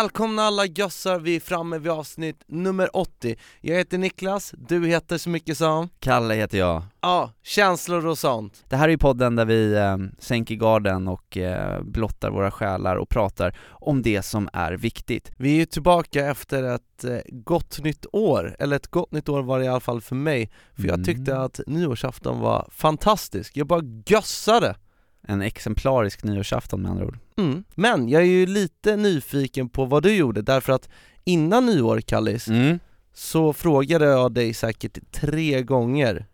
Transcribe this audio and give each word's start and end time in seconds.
Välkomna 0.00 0.42
alla 0.42 0.66
gössar, 0.66 1.18
vi 1.18 1.36
är 1.36 1.40
framme 1.40 1.78
vid 1.78 1.92
avsnitt 1.92 2.44
nummer 2.46 2.96
80 2.96 3.36
Jag 3.60 3.76
heter 3.76 3.98
Niklas, 3.98 4.54
du 4.58 4.86
heter 4.86 5.18
så 5.18 5.30
mycket 5.30 5.58
som 5.58 5.88
Kalle 5.98 6.34
heter 6.34 6.58
jag. 6.58 6.82
Ja, 7.00 7.32
känslor 7.42 8.06
och 8.06 8.18
sånt 8.18 8.64
Det 8.68 8.76
här 8.76 8.84
är 8.84 8.88
ju 8.88 8.98
podden 8.98 9.36
där 9.36 9.44
vi 9.44 9.74
eh, 9.74 9.96
sänker 10.18 10.54
garden 10.54 11.08
och 11.08 11.36
eh, 11.36 11.82
blottar 11.82 12.30
våra 12.30 12.50
själar 12.50 12.96
och 12.96 13.08
pratar 13.08 13.56
om 13.70 14.02
det 14.02 14.22
som 14.22 14.48
är 14.52 14.72
viktigt. 14.72 15.30
Vi 15.36 15.52
är 15.52 15.56
ju 15.56 15.64
tillbaka 15.66 16.26
efter 16.26 16.62
ett 16.62 17.04
eh, 17.04 17.18
gott 17.28 17.78
nytt 17.78 18.06
år, 18.12 18.56
eller 18.58 18.76
ett 18.76 18.86
gott 18.90 19.12
nytt 19.12 19.28
år 19.28 19.42
var 19.42 19.58
det 19.58 19.64
i 19.64 19.68
alla 19.68 19.80
fall 19.80 20.00
för 20.00 20.14
mig 20.16 20.50
För 20.76 20.82
jag 20.82 20.94
Mm. 20.94 21.04
tyckte 21.04 21.38
att 21.38 21.60
nyårsafton 21.66 22.40
var 22.40 22.68
fantastisk, 22.72 23.56
jag 23.56 23.66
bara 23.66 23.82
gössade! 24.06 24.74
En 25.22 25.42
exemplarisk 25.42 26.24
nyårsafton 26.24 26.82
med 26.82 26.90
andra 26.90 27.06
ord. 27.06 27.18
Mm. 27.38 27.64
Men 27.74 28.08
jag 28.08 28.22
är 28.22 28.26
ju 28.26 28.46
lite 28.46 28.96
nyfiken 28.96 29.68
på 29.68 29.84
vad 29.84 30.02
du 30.02 30.14
gjorde, 30.14 30.42
därför 30.42 30.72
att 30.72 30.88
innan 31.24 31.66
nyår 31.66 32.00
Kallis, 32.00 32.48
Mm. 32.48 32.78
så 33.14 33.52
frågade 33.52 34.04
jag 34.04 34.32
dig 34.32 34.54
säkert 34.54 34.98
tre 35.12 35.62
gånger 35.62 36.26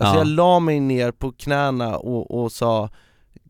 Alltså 0.00 0.14
Ja. 0.14 0.18
jag 0.18 0.26
la 0.26 0.60
mig 0.60 0.80
ner 0.80 1.10
på 1.12 1.32
knäna 1.32 1.96
och, 1.96 2.42
och 2.42 2.52
sa 2.52 2.90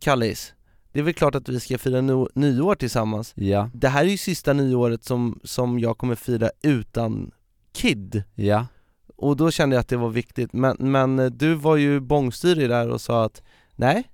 Kallis, 0.00 0.54
det 0.92 0.98
är 0.98 1.02
väl 1.02 1.14
klart 1.14 1.34
att 1.34 1.48
vi 1.48 1.60
ska 1.60 1.78
fira 1.78 2.00
no- 2.00 2.28
nyår 2.34 2.74
tillsammans 2.74 3.32
Ja, 3.36 3.70
Det 3.74 3.88
här 3.88 4.04
är 4.04 4.08
ju 4.08 4.16
sista 4.16 4.52
nyåret 4.52 5.04
som, 5.04 5.40
som 5.44 5.78
jag 5.78 5.98
kommer 5.98 6.14
fira 6.14 6.50
utan 6.62 7.30
Kid 7.72 8.22
ja. 8.34 8.66
Och 9.16 9.36
då 9.36 9.50
kände 9.50 9.76
jag 9.76 9.80
att 9.80 9.88
det 9.88 9.96
var 9.96 10.08
viktigt, 10.08 10.52
men, 10.52 10.76
men 10.78 11.16
du 11.38 11.54
var 11.54 11.76
ju 11.76 12.00
bångstyrig 12.00 12.68
där 12.68 12.88
och 12.90 13.00
sa 13.00 13.24
att 13.24 13.42
Nej, 13.76 14.04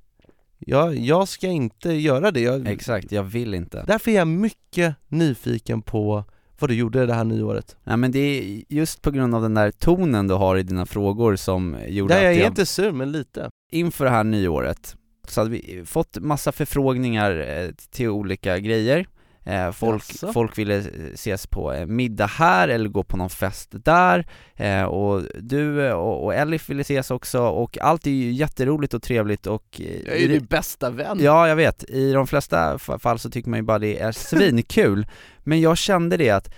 jag, 0.58 0.96
jag 0.96 1.28
ska 1.28 1.46
inte 1.46 1.92
göra 1.92 2.30
det 2.30 2.40
jag, 2.40 2.68
Exakt, 2.68 3.12
jag 3.12 3.22
vill 3.22 3.54
inte. 3.54 3.84
Därför 3.86 4.10
är 4.10 4.14
jag 4.14 4.28
mycket 4.28 4.94
nyfiken 5.08 5.82
på 5.82 6.24
vad 6.58 6.70
du 6.70 6.74
gjorde 6.74 7.06
det 7.06 7.14
här 7.14 7.24
nyåret. 7.24 7.76
Nej 7.84 7.96
men 7.96 8.12
det 8.12 8.18
är 8.18 8.62
just 8.68 9.02
på 9.02 9.10
grund 9.10 9.34
av 9.34 9.42
den 9.42 9.54
där 9.54 9.70
tonen 9.70 10.28
du 10.28 10.34
har 10.34 10.56
i 10.56 10.62
dina 10.62 10.86
frågor 10.86 11.36
som 11.36 11.76
gjorde 11.88 12.14
Nej 12.14 12.24
jag 12.24 12.32
att 12.32 12.36
är 12.36 12.40
jag 12.40 12.50
inte 12.50 12.66
sur 12.66 12.92
men 12.92 13.12
lite. 13.12 13.50
Inför 13.70 14.04
det 14.04 14.10
här 14.10 14.24
nyåret 14.24 14.96
så 15.28 15.40
hade 15.40 15.50
vi 15.50 15.82
fått 15.86 16.18
massa 16.20 16.52
förfrågningar 16.52 17.40
eh, 17.40 17.70
till 17.90 18.08
olika 18.08 18.58
grejer 18.58 19.06
eh, 19.48 19.70
folk, 19.72 20.04
Jaså? 20.10 20.32
folk 20.32 20.58
ville 20.58 20.76
ses 21.14 21.46
på 21.46 21.72
eh, 21.72 21.86
middag 21.86 22.26
här 22.26 22.68
eller 22.68 22.88
gå 22.88 23.02
på 23.02 23.16
någon 23.16 23.30
fest 23.30 23.68
där 23.72 24.26
eh, 24.56 24.82
och 24.82 25.22
du 25.40 25.86
eh, 25.86 25.92
och, 25.92 26.24
och 26.24 26.34
Elif 26.34 26.68
ville 26.70 26.80
ses 26.80 27.10
också 27.10 27.40
och 27.42 27.78
allt 27.80 28.06
är 28.06 28.10
ju 28.10 28.32
jätteroligt 28.32 28.94
och 28.94 29.02
trevligt 29.02 29.46
och 29.46 29.80
eh, 29.80 30.00
Jag 30.06 30.16
är 30.16 30.20
ju 30.20 30.28
din 30.28 30.44
bästa 30.44 30.90
vän 30.90 31.18
Ja, 31.20 31.48
jag 31.48 31.56
vet. 31.56 31.84
I 31.90 32.12
de 32.12 32.26
flesta 32.26 32.76
fa- 32.76 32.98
fall 32.98 33.18
så 33.18 33.30
tycker 33.30 33.50
man 33.50 33.58
ju 33.58 33.62
bara 33.62 33.78
det 33.78 33.98
är 33.98 34.12
svinkul. 34.12 35.06
Men 35.44 35.60
jag 35.60 35.78
kände 35.78 36.16
det 36.16 36.30
att 36.30 36.54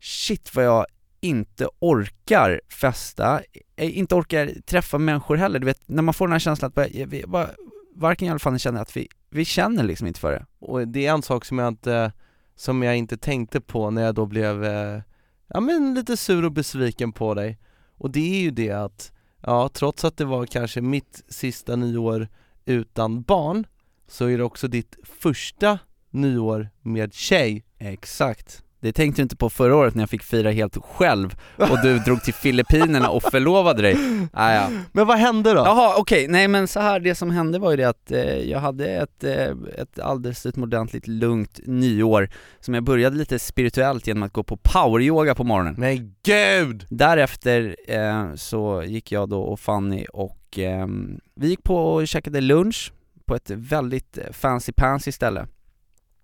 shit 0.00 0.54
vad 0.54 0.64
jag 0.64 0.86
inte 1.20 1.68
orkar 1.78 2.60
festa, 2.80 3.40
eh, 3.76 3.98
inte 3.98 4.14
orkar 4.14 4.50
träffa 4.66 4.98
människor 4.98 5.36
heller. 5.36 5.58
Du 5.58 5.66
vet, 5.66 5.80
när 5.88 6.02
man 6.02 6.14
får 6.14 6.26
den 6.26 6.32
här 6.32 6.38
känslan 6.38 6.68
att 6.68 6.74
bara, 6.74 6.86
vi- 7.06 7.24
bara, 7.26 7.48
varken 7.96 8.26
jag 8.28 8.32
eller 8.32 8.38
Fanny 8.38 8.58
känner 8.58 8.82
att 8.82 8.96
vi, 8.96 9.08
vi 9.30 9.44
känner 9.44 9.82
liksom 9.84 10.06
inte 10.06 10.20
för 10.20 10.32
det. 10.32 10.46
Och 10.60 10.88
det 10.88 11.06
är 11.06 11.12
en 11.12 11.22
sak 11.22 11.44
som 11.44 11.58
jag 11.58 11.68
inte, 11.68 12.12
som 12.56 12.82
jag 12.82 12.96
inte 12.96 13.16
tänkte 13.16 13.60
på 13.60 13.90
när 13.90 14.02
jag 14.02 14.14
då 14.14 14.26
blev, 14.26 14.64
eh, 14.64 15.02
ja 15.46 15.60
men 15.60 15.94
lite 15.94 16.16
sur 16.16 16.44
och 16.44 16.52
besviken 16.52 17.12
på 17.12 17.34
dig 17.34 17.58
Och 17.96 18.10
det 18.10 18.36
är 18.36 18.40
ju 18.40 18.50
det 18.50 18.70
att, 18.70 19.12
ja 19.40 19.68
trots 19.68 20.04
att 20.04 20.16
det 20.16 20.24
var 20.24 20.46
kanske 20.46 20.80
mitt 20.80 21.24
sista 21.28 21.76
nyår 21.76 22.28
utan 22.64 23.22
barn 23.22 23.66
Så 24.08 24.26
är 24.26 24.38
det 24.38 24.44
också 24.44 24.68
ditt 24.68 24.96
första 25.02 25.78
nyår 26.10 26.68
med 26.80 27.14
tjej 27.14 27.64
Exakt. 27.78 28.62
Det 28.82 28.92
tänkte 28.92 29.20
du 29.20 29.22
inte 29.22 29.36
på 29.36 29.50
förra 29.50 29.76
året 29.76 29.94
när 29.94 30.02
jag 30.02 30.10
fick 30.10 30.22
fira 30.22 30.50
helt 30.50 30.76
själv 30.84 31.36
och 31.56 31.82
du 31.82 31.98
drog 31.98 32.22
till 32.22 32.34
Filippinerna 32.34 33.10
och 33.10 33.22
förlovade 33.22 33.82
dig. 33.82 33.96
Ah, 34.32 34.52
ja. 34.52 34.68
Men 34.92 35.06
vad 35.06 35.18
hände 35.18 35.54
då? 35.54 35.60
Jaha, 35.60 35.94
okej, 35.96 36.28
nej 36.28 36.48
men 36.48 36.68
så 36.68 36.80
här, 36.80 37.00
det 37.00 37.14
som 37.14 37.30
hände 37.30 37.58
var 37.58 37.70
ju 37.70 37.76
det 37.76 37.84
att 37.84 38.12
eh, 38.12 38.50
jag 38.50 38.58
hade 38.58 38.88
ett, 38.88 39.24
eh, 39.24 39.50
ett 39.78 39.98
alldeles 39.98 40.46
utomordentligt 40.46 41.08
lugnt 41.08 41.60
nyår 41.64 42.28
som 42.60 42.74
jag 42.74 42.84
började 42.84 43.16
lite 43.16 43.38
spirituellt 43.38 44.06
genom 44.06 44.22
att 44.22 44.32
gå 44.32 44.42
på 44.42 44.56
poweryoga 44.56 45.34
på 45.34 45.44
morgonen. 45.44 45.74
Men 45.78 46.14
gud! 46.22 46.86
Därefter 46.88 47.76
eh, 47.88 48.34
så 48.34 48.82
gick 48.86 49.12
jag 49.12 49.28
då 49.28 49.42
och 49.42 49.60
Fanny 49.60 50.06
och 50.12 50.58
eh, 50.58 50.86
vi 51.34 51.48
gick 51.48 51.62
på 51.62 51.76
och 51.76 52.08
käkade 52.08 52.40
lunch 52.40 52.92
på 53.26 53.34
ett 53.34 53.50
väldigt 53.50 54.18
eh, 54.18 54.32
fancy 54.32 54.72
pansy 54.72 55.12
ställe. 55.12 55.46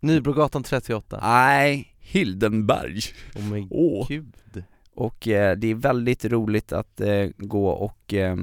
Nybrogatan 0.00 0.62
38 0.62 1.18
Nej, 1.22 1.94
Hildenberg. 2.10 3.00
Åh 3.36 3.42
men 3.42 3.68
Åh. 3.70 4.08
gud 4.08 4.64
Och 4.94 5.28
eh, 5.28 5.56
det 5.56 5.66
är 5.66 5.74
väldigt 5.74 6.24
roligt 6.24 6.72
att 6.72 7.00
eh, 7.00 7.26
gå 7.36 7.68
och, 7.68 8.14
eh, 8.14 8.36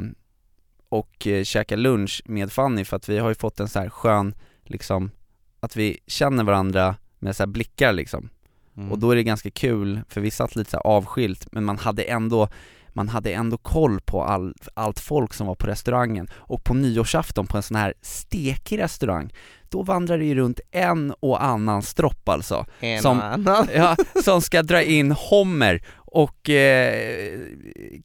och 0.90 1.28
eh, 1.28 1.44
käka 1.44 1.76
lunch 1.76 2.22
med 2.26 2.52
Fanny 2.52 2.86
för 2.86 2.98
att 2.98 3.10
vi 3.10 3.18
har 3.18 3.30
ju 3.30 3.36
fått 3.36 3.60
en 3.60 3.68
så 3.68 3.80
här 3.80 3.90
skön, 3.90 4.36
liksom, 4.64 5.12
att 5.60 5.76
vi 5.76 6.00
känner 6.08 6.44
varandra 6.44 6.96
med 7.20 7.36
så 7.36 7.44
här 7.44 7.48
blickar 7.48 7.94
liksom. 7.94 8.30
Mm. 8.78 8.92
Och 8.92 9.00
då 9.00 9.12
är 9.12 9.16
det 9.16 9.24
ganska 9.24 9.52
kul, 9.52 10.02
för 10.10 10.22
vi 10.22 10.32
satt 10.32 10.56
lite 10.56 10.72
så 10.72 10.78
här 10.78 10.88
avskilt, 10.88 11.48
men 11.52 11.64
man 11.64 11.78
hade 11.78 12.04
ändå 12.04 12.50
man 12.96 13.10
hade 13.10 13.32
ändå 13.34 13.58
koll 13.58 14.02
på 14.02 14.24
all, 14.24 14.54
allt 14.74 15.00
folk 15.00 15.34
som 15.34 15.48
var 15.48 15.56
på 15.56 15.68
restaurangen 15.68 16.28
och 16.36 16.64
på 16.64 16.74
nyårsafton 16.74 17.48
på 17.48 17.58
en 17.58 17.64
sån 17.64 17.78
här 17.78 17.94
stekig 18.02 18.80
restaurang 18.80 19.34
Då 19.70 19.84
vandrar 19.84 20.18
det 20.18 20.26
ju 20.26 20.36
runt 20.36 20.60
en 20.72 21.14
och 21.20 21.44
annan 21.44 21.82
stropp 21.84 22.30
alltså 22.30 22.66
En 22.80 23.02
som- 23.02 23.20
annan. 23.22 23.68
ja, 23.76 23.96
som 24.24 24.42
ska 24.42 24.64
dra 24.64 24.82
in 24.84 25.12
Hommer 25.12 25.82
och 25.98 26.50
eh, 26.50 27.40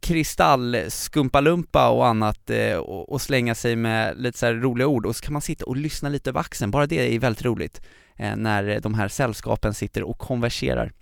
kristallskumpalumpa 0.00 1.88
och 1.88 2.06
annat 2.06 2.50
eh, 2.50 2.76
och, 2.76 3.12
och 3.12 3.20
slänga 3.22 3.54
sig 3.54 3.76
med 3.76 4.18
lite 4.20 4.38
så 4.38 4.52
roliga 4.52 4.86
ord 4.86 5.06
och 5.06 5.16
så 5.16 5.22
kan 5.24 5.32
man 5.32 5.42
sitta 5.42 5.64
och 5.64 5.76
lyssna 5.76 6.08
lite 6.08 6.30
över 6.30 6.40
axeln, 6.40 6.70
bara 6.70 6.86
det 6.86 7.14
är 7.14 7.18
väldigt 7.18 7.44
roligt 7.44 7.80
eh, 8.16 8.36
när 8.36 8.80
de 8.80 8.94
här 8.94 9.08
sällskapen 9.08 9.74
sitter 9.74 10.02
och 10.02 10.18
konverserar 10.18 10.92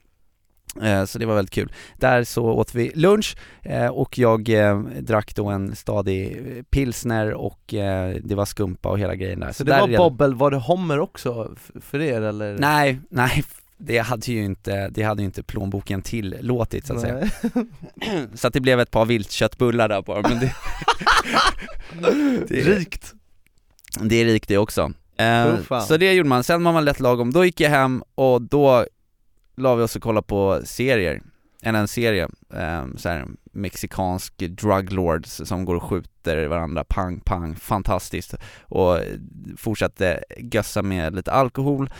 Så 1.06 1.18
det 1.18 1.26
var 1.26 1.34
väldigt 1.34 1.54
kul. 1.54 1.72
Där 1.96 2.24
så 2.24 2.44
åt 2.44 2.74
vi 2.74 2.92
lunch 2.94 3.36
eh, 3.62 3.86
och 3.86 4.18
jag 4.18 4.48
eh, 4.48 4.80
drack 4.80 5.34
då 5.34 5.46
en 5.48 5.76
stadig 5.76 6.42
pilsner 6.70 7.32
och 7.34 7.74
eh, 7.74 8.16
det 8.24 8.34
var 8.34 8.44
skumpa 8.44 8.88
och 8.88 8.98
hela 8.98 9.14
grejen 9.14 9.40
där. 9.40 9.52
Så 9.52 9.64
det 9.64 9.72
där 9.72 9.80
var 9.80 9.88
redan- 9.88 9.98
bobbel, 10.04 10.34
var 10.34 10.50
det 10.50 10.56
Hommer 10.56 10.98
också 11.00 11.54
för 11.80 12.00
er 12.00 12.22
eller? 12.22 12.58
Nej, 12.58 13.00
nej, 13.10 13.44
det 13.78 13.98
hade 13.98 14.32
ju 14.32 14.44
inte, 14.44 14.88
det 14.88 15.02
hade 15.02 15.22
ju 15.22 15.26
inte 15.26 15.42
plånboken 15.42 16.02
tillåtit 16.02 16.86
så 16.86 16.94
att 16.94 17.00
säga. 17.00 17.14
Nej. 17.14 17.66
Så 18.34 18.46
att 18.46 18.52
det 18.54 18.60
blev 18.60 18.80
ett 18.80 18.90
par 18.90 19.04
viltköttbullar 19.04 19.88
där 19.88 20.02
bara, 20.02 20.28
men 20.28 20.38
det, 20.40 20.54
det, 22.48 22.60
Rikt! 22.60 23.14
det 24.00 24.16
är 24.16 24.24
rikt 24.24 24.48
det 24.48 24.58
också. 24.58 24.92
Eh, 25.16 25.80
så 25.80 25.96
det 25.96 26.12
gjorde 26.12 26.28
man, 26.28 26.44
sen 26.44 26.64
var 26.64 26.72
man 26.72 26.84
lätt 26.84 27.00
lagom, 27.00 27.32
då 27.32 27.44
gick 27.44 27.60
jag 27.60 27.70
hem 27.70 28.02
och 28.14 28.42
då 28.42 28.86
la 29.58 29.74
vi 29.74 29.82
oss 29.82 29.96
och 29.96 30.02
kollade 30.02 30.26
på 30.26 30.60
serier, 30.64 31.22
eller 31.62 31.78
en 31.78 31.88
serie, 31.88 32.28
eh, 32.54 32.86
så 32.96 33.08
här, 33.08 33.26
mexikansk 33.52 34.38
drug 34.38 34.92
lords 34.92 35.40
som 35.44 35.64
går 35.64 35.74
och 35.74 35.82
skjuter 35.82 36.46
varandra, 36.46 36.84
pang 36.84 37.20
pang, 37.20 37.56
fantastiskt 37.56 38.34
och 38.62 38.98
fortsatte 39.56 40.24
gössa 40.38 40.82
med 40.82 41.14
lite 41.14 41.32
alkohol 41.32 41.90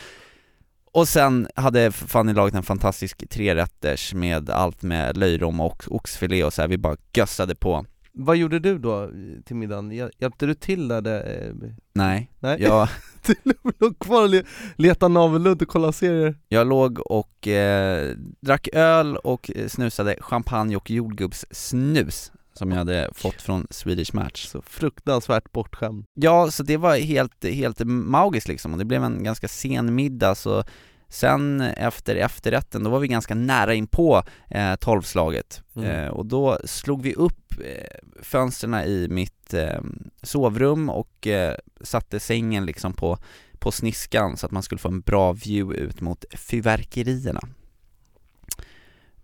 och 0.91 1.07
sen 1.07 1.47
hade 1.55 1.91
Fanny 1.91 2.33
lagat 2.33 2.53
en 2.53 2.63
fantastisk 2.63 3.29
trerätters 3.29 4.13
med 4.13 4.49
allt 4.49 4.81
med 4.81 5.17
löjrom 5.17 5.59
och 5.59 5.83
oxfilé 5.87 6.43
och 6.43 6.53
så 6.53 6.61
här. 6.61 6.69
vi 6.69 6.77
bara 6.77 6.95
gössade 7.13 7.55
på 7.55 7.85
vad 8.11 8.37
gjorde 8.37 8.59
du 8.59 8.77
då 8.77 9.09
till 9.45 9.55
middagen? 9.55 9.91
Hjäl- 9.91 10.11
Hjälpte 10.17 10.45
du 10.45 10.53
till 10.53 10.87
där? 10.87 11.01
Det, 11.01 11.21
eh, 11.21 11.53
Nej, 11.93 12.31
nej? 12.39 12.61
jag, 12.61 12.87
du 13.25 13.35
låg 13.79 13.99
kvar 13.99 14.23
och 14.23 14.29
le- 14.29 14.43
letade 14.75 15.13
navelludd 15.13 15.61
och 15.61 15.67
kollade 15.67 15.93
serier? 15.93 16.35
jag 16.47 16.67
låg 16.67 16.99
och 17.11 17.47
eh, 17.47 18.15
drack 18.39 18.67
öl 18.73 19.17
och 19.17 19.51
eh, 19.55 19.67
snusade 19.67 20.15
champagne 20.21 20.75
och 20.75 20.91
jordgubbssnus 20.91 22.31
som 22.53 22.71
jag 22.71 22.77
hade 22.77 23.09
fått 23.13 23.41
från 23.41 23.67
Swedish 23.69 24.15
Match. 24.15 24.45
Så 24.47 24.61
fruktansvärt 24.61 25.51
bortskämd. 25.51 26.05
Ja, 26.13 26.51
så 26.51 26.63
det 26.63 26.77
var 26.77 26.97
helt, 26.97 27.43
helt 27.45 27.81
magiskt 27.85 28.47
liksom 28.47 28.71
och 28.73 28.79
det 28.79 28.85
blev 28.85 29.03
en 29.03 29.23
ganska 29.23 29.47
sen 29.47 29.95
middag 29.95 30.35
så 30.35 30.63
Sen 31.09 31.61
efter 31.61 32.15
efterrätten, 32.15 32.83
då 32.83 32.89
var 32.89 32.99
vi 32.99 33.07
ganska 33.07 33.35
nära 33.35 33.73
in 33.73 33.87
på 33.87 34.23
eh, 34.49 34.75
tolvslaget 34.75 35.61
Mm. 35.75 35.89
eh, 35.89 36.07
och 36.09 36.25
då 36.25 36.57
slog 36.65 37.01
vi 37.01 37.13
upp 37.13 37.53
eh, 37.65 38.23
fönstren 38.23 38.73
i 38.73 39.07
mitt 39.09 39.53
eh, 39.53 39.79
sovrum 40.23 40.89
och 40.89 41.27
eh, 41.27 41.55
satte 41.81 42.19
sängen 42.19 42.65
liksom 42.65 42.93
på, 42.93 43.17
på 43.59 43.71
sniskan 43.71 44.37
så 44.37 44.45
att 44.45 44.51
man 44.51 44.63
skulle 44.63 44.79
få 44.79 44.87
en 44.87 45.01
bra 45.01 45.33
view 45.33 45.81
ut 45.83 46.01
mot 46.01 46.25
fyrverkerierna. 46.31 47.41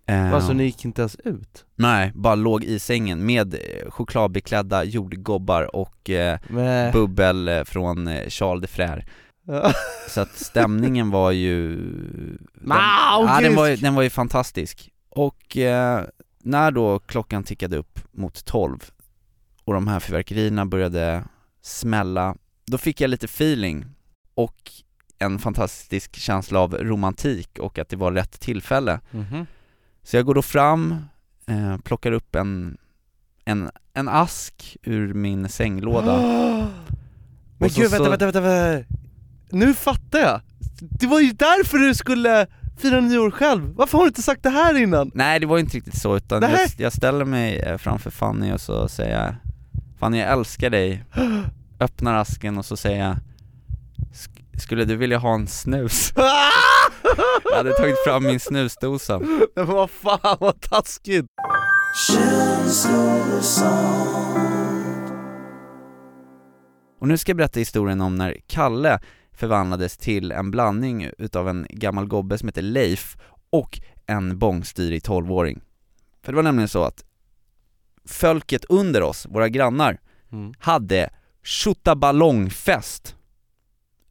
Eh, 0.06 0.32
Alltså 0.32 0.52
ni 0.52 0.64
gick 0.64 0.84
inte 0.84 1.00
ens 1.02 1.16
ut? 1.16 1.64
Nej, 1.76 2.12
bara 2.14 2.34
låg 2.34 2.64
i 2.64 2.78
sängen 2.78 3.26
med 3.26 3.54
eh, 3.54 3.90
chokladbeklädda 3.90 4.84
jordgubbar 4.84 5.76
och 5.76 6.10
eh, 6.10 6.38
bubbel 6.92 7.48
eh, 7.48 7.64
från 7.64 8.10
Charles 8.28 8.60
de 8.62 8.66
Frère. 8.82 9.04
Så 10.08 10.20
att 10.20 10.36
stämningen 10.36 11.10
var 11.10 11.30
ju... 11.30 11.76
Den, 12.54 12.68
ja, 12.68 13.38
den, 13.40 13.50
gud. 13.50 13.56
var, 13.58 13.66
ju- 13.66 13.76
den 13.76 13.94
var 13.94 14.02
ju 14.02 14.10
fantastisk. 14.10 14.90
Och 15.08 15.56
eh, 15.56 16.04
när 16.42 16.70
då 16.70 16.98
klockan 16.98 17.44
tickade 17.44 17.76
upp 17.76 18.00
mot 18.12 18.44
12 18.44 18.90
och 19.64 19.74
de 19.74 19.88
här 19.88 20.00
fyrverkerierna 20.00 20.66
började 20.66 21.24
smälla, 21.62 22.36
då 22.66 22.78
fick 22.78 23.00
jag 23.00 23.08
lite 23.10 23.24
feeling 23.26 23.84
och 24.34 24.70
en 25.18 25.38
fantastisk 25.38 26.16
känsla 26.16 26.60
av 26.60 26.74
romantik 26.74 27.58
och 27.58 27.78
att 27.78 27.88
det 27.88 27.96
var 27.96 28.12
rätt 28.12 28.40
tillfälle. 28.40 29.00
Mhm. 29.10 29.46
Så 30.02 30.16
jag 30.16 30.26
går 30.26 30.34
då 30.34 30.42
fram, 30.42 30.96
eh, 31.46 31.78
plockar 31.78 32.12
upp 32.12 32.34
en, 32.34 32.76
en, 33.44 33.70
en 33.94 34.08
ask 34.08 34.76
ur 34.82 35.14
min 35.14 35.48
sänglåda 35.48 36.16
Men 37.58 37.66
Och 37.66 37.72
så- 37.72 37.80
gud 37.80 37.90
vänta, 37.90 38.10
vänta, 38.10 38.24
vänta, 38.24 38.40
vänta, 38.40 38.94
nu 39.58 39.74
fattar 39.74 40.18
jag! 40.18 40.40
Det 40.80 41.06
var 41.06 41.20
ju 41.20 41.32
därför 41.32 41.78
du 41.78 41.94
skulle 41.94 42.46
fira 42.78 43.00
nyår 43.00 43.30
själv, 43.30 43.74
varför 43.74 43.98
har 43.98 44.04
du 44.04 44.08
inte 44.08 44.22
sagt 44.22 44.42
det 44.42 44.50
här 44.50 44.74
innan? 44.78 45.10
Nej 45.14 45.40
det 45.40 45.46
var 45.46 45.58
inte 45.58 45.76
riktigt 45.76 45.98
så 45.98 46.16
utan 46.16 46.42
jag, 46.42 46.60
jag 46.78 46.92
ställer 46.92 47.24
mig 47.24 47.58
eh, 47.58 47.78
framför 47.78 48.10
Fanny 48.10 48.52
och 48.52 48.60
så 48.60 48.88
säger 48.88 49.22
jag 49.24 49.34
Fanny 49.98 50.18
jag 50.18 50.32
älskar 50.32 50.70
dig 50.70 51.04
Öppnar 51.80 52.14
asken 52.14 52.58
och 52.58 52.64
så 52.66 52.76
säger 52.76 53.04
jag 53.06 53.16
"Sk- 54.12 54.58
Skulle 54.60 54.84
du 54.84 54.96
vilja 54.96 55.18
ha 55.18 55.34
en 55.34 55.46
snus? 55.46 56.12
Jag 57.50 57.56
hade 57.56 57.72
tagit 57.72 57.96
fram 58.04 58.24
min 58.24 58.40
snusdosa 58.40 59.20
Men 59.56 59.66
vad 59.66 59.90
fan 59.90 60.36
vad 60.40 60.60
taskigt! 60.60 61.26
Och 67.00 67.08
nu 67.08 67.18
ska 67.18 67.30
jag 67.30 67.36
berätta 67.36 67.58
historien 67.60 68.00
om 68.00 68.14
när 68.16 68.36
Kalle 68.46 68.98
förvandlades 69.36 69.96
till 69.96 70.32
en 70.32 70.50
blandning 70.50 71.10
utav 71.18 71.48
en 71.48 71.66
gammal 71.70 72.06
gobbe 72.06 72.38
som 72.38 72.48
heter 72.48 72.62
Leif 72.62 73.16
och 73.50 73.80
en 74.06 74.38
bångstyrig 74.38 75.02
12-åring. 75.02 75.60
För 76.22 76.32
det 76.32 76.36
var 76.36 76.42
nämligen 76.42 76.68
så 76.68 76.84
att 76.84 77.04
folket 78.08 78.64
under 78.64 79.02
oss, 79.02 79.26
våra 79.30 79.48
grannar, 79.48 79.98
Mm. 80.32 80.54
hade 80.58 81.10
tjottaballongfest 81.42 83.16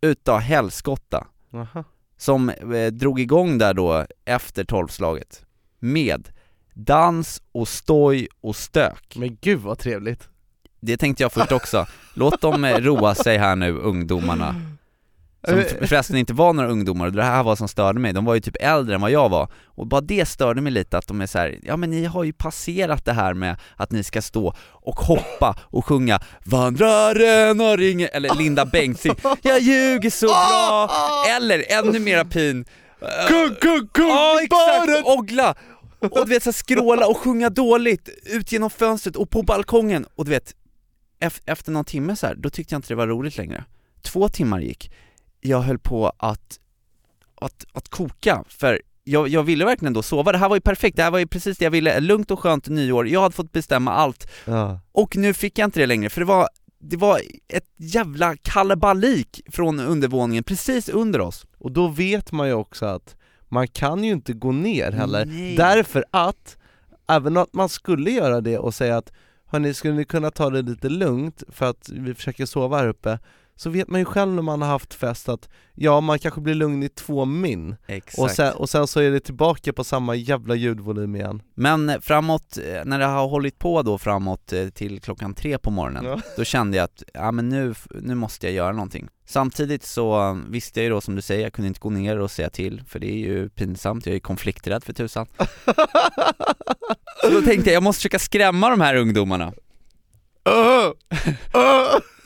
utav 0.01 0.39
helskotta 0.39 1.27
Aha. 1.53 1.83
som 2.17 2.49
eh, 2.49 2.87
drog 2.91 3.19
igång 3.19 3.57
där 3.57 3.73
då 3.73 4.05
efter 4.25 4.63
tolvslaget 4.63 5.45
med 5.79 6.29
dans 6.73 7.41
och 7.51 7.67
stoj 7.67 8.27
och 8.41 8.55
stök. 8.55 9.15
Men 9.15 9.37
gud 9.41 9.59
vad 9.59 9.77
trevligt! 9.79 10.29
Det 10.79 10.97
tänkte 10.97 11.23
jag 11.23 11.31
först 11.33 11.51
också. 11.51 11.87
Låt 12.13 12.41
dem 12.41 12.63
eh, 12.63 12.77
roa 12.77 13.15
sig 13.15 13.37
här 13.37 13.55
nu, 13.55 13.71
ungdomarna. 13.77 14.55
Som 15.47 15.57
Eh, 15.59 15.65
för- 15.65 15.87
förresten 15.87 16.15
inte 16.17 16.33
var 16.33 16.53
några 16.53 16.69
ungdomar, 16.69 17.09
det 17.09 17.23
här 17.23 17.43
var 17.43 17.55
som 17.55 17.67
störde 17.67 17.99
mig, 17.99 18.13
de 18.13 18.25
var 18.25 18.33
ju 18.35 18.41
typ 18.41 18.55
äldre 18.59 18.95
än 18.95 19.01
vad 19.01 19.11
jag 19.11 19.29
var. 19.29 19.51
Och 19.65 19.87
bara 19.87 20.01
det 20.01 20.25
störde 20.25 20.61
mig 20.61 20.71
lite 20.73 20.97
att 20.97 21.07
de 21.07 21.21
är 21.21 21.27
så 21.27 21.37
här, 21.39 21.59
ja 21.63 21.77
men 21.77 21.89
ni 21.89 22.05
har 22.05 22.23
ju 22.23 22.33
passerat 22.33 23.05
det 23.05 23.13
här 23.13 23.33
med 23.33 23.57
att 23.75 23.91
ni 23.91 24.03
ska 24.03 24.21
stå 24.21 24.53
och 24.71 24.95
hoppa 24.95 25.55
och 25.61 25.85
sjunga 25.85 26.19
'Vandraren 26.45 27.59
har 27.59 27.77
ingen' 27.81 28.09
eller 28.13 28.35
Linda 28.35 28.65
Bengtzing 28.71 29.15
'Jag 29.41 29.59
ljuger 29.61 30.09
så 30.09 30.27
bra' 30.27 30.89
eller 31.37 31.63
ännu 31.79 31.99
mera 31.99 32.25
pin 32.25 32.65
Kung, 33.27 33.55
kung, 33.61 33.87
kung! 33.87 34.07
Ja 34.09 34.39
exakt, 34.43 35.05
Oggla! 35.07 35.55
Och 35.99 36.25
du 36.25 36.33
vet 36.33 36.43
så 36.43 36.47
här, 36.47 36.53
skråla 36.53 37.07
och 37.07 37.17
sjunga 37.17 37.49
dåligt 37.49 38.09
ut 38.25 38.51
genom 38.51 38.69
fönstret 38.69 39.15
och 39.15 39.29
på 39.29 39.41
balkongen. 39.43 40.05
Och 40.15 40.25
du 40.25 40.31
vet 40.31 40.53
ef- 41.21 41.41
Efter 41.45 41.71
någon 41.71 41.85
timme 41.85 42.15
så 42.15 42.27
här, 42.27 42.35
då 42.35 42.49
tyckte 42.49 42.73
jag 42.73 42.77
inte 42.77 42.87
det 42.87 42.95
var 42.95 43.07
roligt 43.07 43.37
längre. 43.37 43.63
Två 44.01 44.29
timmar 44.29 44.59
gick, 44.59 44.91
jag 45.45 45.61
höll 45.61 45.79
på 45.79 46.11
att, 46.17 46.59
att, 47.35 47.65
att 47.73 47.89
koka 47.89 48.43
för 48.47 48.81
jag, 49.03 49.27
jag 49.27 49.43
ville 49.43 49.65
verkligen 49.65 49.93
då 49.93 50.01
sova, 50.01 50.31
det 50.31 50.37
här 50.37 50.49
var 50.49 50.55
ju 50.55 50.61
perfekt, 50.61 50.97
det 50.97 51.03
här 51.03 51.11
var 51.11 51.19
ju 51.19 51.27
precis 51.27 51.57
det 51.57 51.65
jag 51.65 51.71
ville, 51.71 51.99
lugnt 51.99 52.31
och 52.31 52.39
skönt 52.39 52.67
nyår, 52.67 53.07
jag 53.07 53.21
hade 53.21 53.35
fått 53.35 53.51
bestämma 53.51 53.91
allt. 53.91 54.31
Ja. 54.45 54.79
och 54.91 55.15
nu 55.15 55.33
fick 55.33 55.59
jag 55.59 55.67
inte 55.67 55.79
det 55.79 55.85
längre 55.85 56.09
för 56.09 56.21
det 56.21 56.25
var, 56.25 56.47
det 56.79 56.97
var 56.97 57.21
ett 57.47 57.69
jävla 57.77 58.35
kalabalik 58.41 59.41
från 59.51 59.79
undervåningen 59.79 60.43
precis 60.43 60.89
under 60.89 61.21
oss. 61.21 61.45
Och 61.57 61.71
då 61.71 61.87
vet 61.87 62.31
man 62.31 62.47
ju 62.47 62.53
också 62.53 62.85
att 62.85 63.15
man 63.47 63.67
kan 63.67 64.03
ju 64.03 64.11
inte 64.11 64.33
gå 64.33 64.51
ner 64.51 64.91
heller, 64.91 65.25
Nej. 65.25 65.55
därför 65.55 66.05
att 66.11 66.57
även 67.07 67.37
om 67.37 67.45
man 67.53 67.69
skulle 67.69 68.11
göra 68.11 68.41
det 68.41 68.57
och 68.57 68.73
säga 68.73 68.97
att 68.97 69.11
hörni, 69.45 69.73
skulle 69.73 69.93
ni 69.93 70.05
kunna 70.05 70.31
ta 70.31 70.49
det 70.49 70.61
lite 70.61 70.89
lugnt 70.89 71.43
för 71.49 71.69
att 71.69 71.89
vi 71.89 72.13
försöker 72.13 72.45
sova 72.45 72.77
här 72.77 72.87
uppe 72.87 73.19
så 73.55 73.69
vet 73.69 73.87
man 73.87 73.99
ju 74.01 74.05
själv 74.05 74.33
när 74.33 74.41
man 74.41 74.61
har 74.61 74.69
haft 74.69 74.93
fest 74.93 75.29
att 75.29 75.49
ja, 75.75 76.01
man 76.01 76.19
kanske 76.19 76.41
blir 76.41 76.53
lugn 76.53 76.83
i 76.83 76.89
två 76.89 77.25
min. 77.25 77.75
Exakt. 77.87 78.19
och 78.19 78.31
sen, 78.31 78.53
och 78.53 78.69
sen 78.69 78.87
så 78.87 78.99
är 78.99 79.11
det 79.11 79.19
tillbaka 79.19 79.73
på 79.73 79.83
samma 79.83 80.15
jävla 80.15 80.55
ljudvolym 80.55 81.15
igen. 81.15 81.41
Men 81.55 82.01
framåt, 82.01 82.57
eh, 82.57 82.81
när 82.85 82.99
det 82.99 83.05
har 83.05 83.27
hållit 83.27 83.59
på 83.59 83.81
då 83.81 83.97
framåt 83.97 84.53
eh, 84.53 84.67
till 84.69 85.01
klockan 85.01 85.33
tre 85.33 85.57
på 85.57 85.71
morgonen, 85.71 86.05
Ja. 86.05 86.19
då 86.37 86.43
kände 86.43 86.77
jag 86.77 86.83
att, 86.83 87.03
ja 87.13 87.31
men 87.31 87.49
nu, 87.49 87.73
nu 88.01 88.15
måste 88.15 88.47
jag 88.47 88.53
göra 88.55 88.71
någonting. 88.71 89.07
Samtidigt 89.27 89.83
så 89.83 90.29
eh, 90.29 90.35
visste 90.49 90.79
jag 90.79 90.83
ju 90.83 90.89
då 90.89 91.01
som 91.01 91.15
du 91.15 91.21
säger, 91.21 91.43
jag 91.43 91.53
kunde 91.53 91.67
inte 91.67 91.79
gå 91.79 91.89
ner 91.89 92.19
och 92.19 92.31
säga 92.31 92.49
till, 92.49 92.81
för 92.87 92.99
det 92.99 93.11
är 93.11 93.17
ju 93.17 93.49
pinsamt, 93.49 94.05
jag 94.05 94.15
är 94.15 94.19
konflikträdd 94.19 94.83
för 94.83 94.93
tusan. 94.93 95.27
Så 97.23 97.29
då 97.31 97.41
tänkte 97.41 97.69
jag, 97.69 97.75
jag 97.75 97.83
måste 97.83 97.99
försöka 97.99 98.19
skrämma 98.19 98.69
de 98.69 98.81
här 98.81 98.95
ungdomarna 98.95 99.53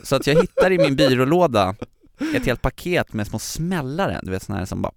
Så 0.04 0.16
att 0.16 0.28
jag 0.28 0.42
hittar 0.42 0.72
i 0.72 0.78
min 0.78 0.96
byrålåda 0.96 1.76
ett 2.36 2.46
helt 2.46 2.62
paket 2.62 3.14
med 3.14 3.28
små 3.28 3.40
smällare, 3.40 4.20
du 4.24 4.32
vet 4.32 4.44
såna 4.44 4.58
här 4.60 4.66
som 4.66 4.82
bara 4.82 4.92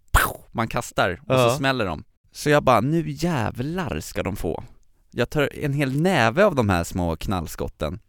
man 0.53 0.69
kastar 0.69 1.21
och 1.26 1.35
så 1.35 1.57
smäller 1.57 1.87
de. 1.87 2.05
Så 2.33 2.50
jag 2.50 2.62
bara, 2.62 2.81
nu 2.81 3.05
jävlar 3.11 4.00
ska 4.00 4.23
de 4.23 4.37
få. 4.37 4.65
Jag 5.11 5.31
tar 5.31 5.50
en 5.53 5.73
hel 5.73 6.00
näve 6.00 6.45
av 6.45 6.55
de 6.55 6.69
här 6.69 6.85
små 6.85 7.17
knallskotten 7.17 8.00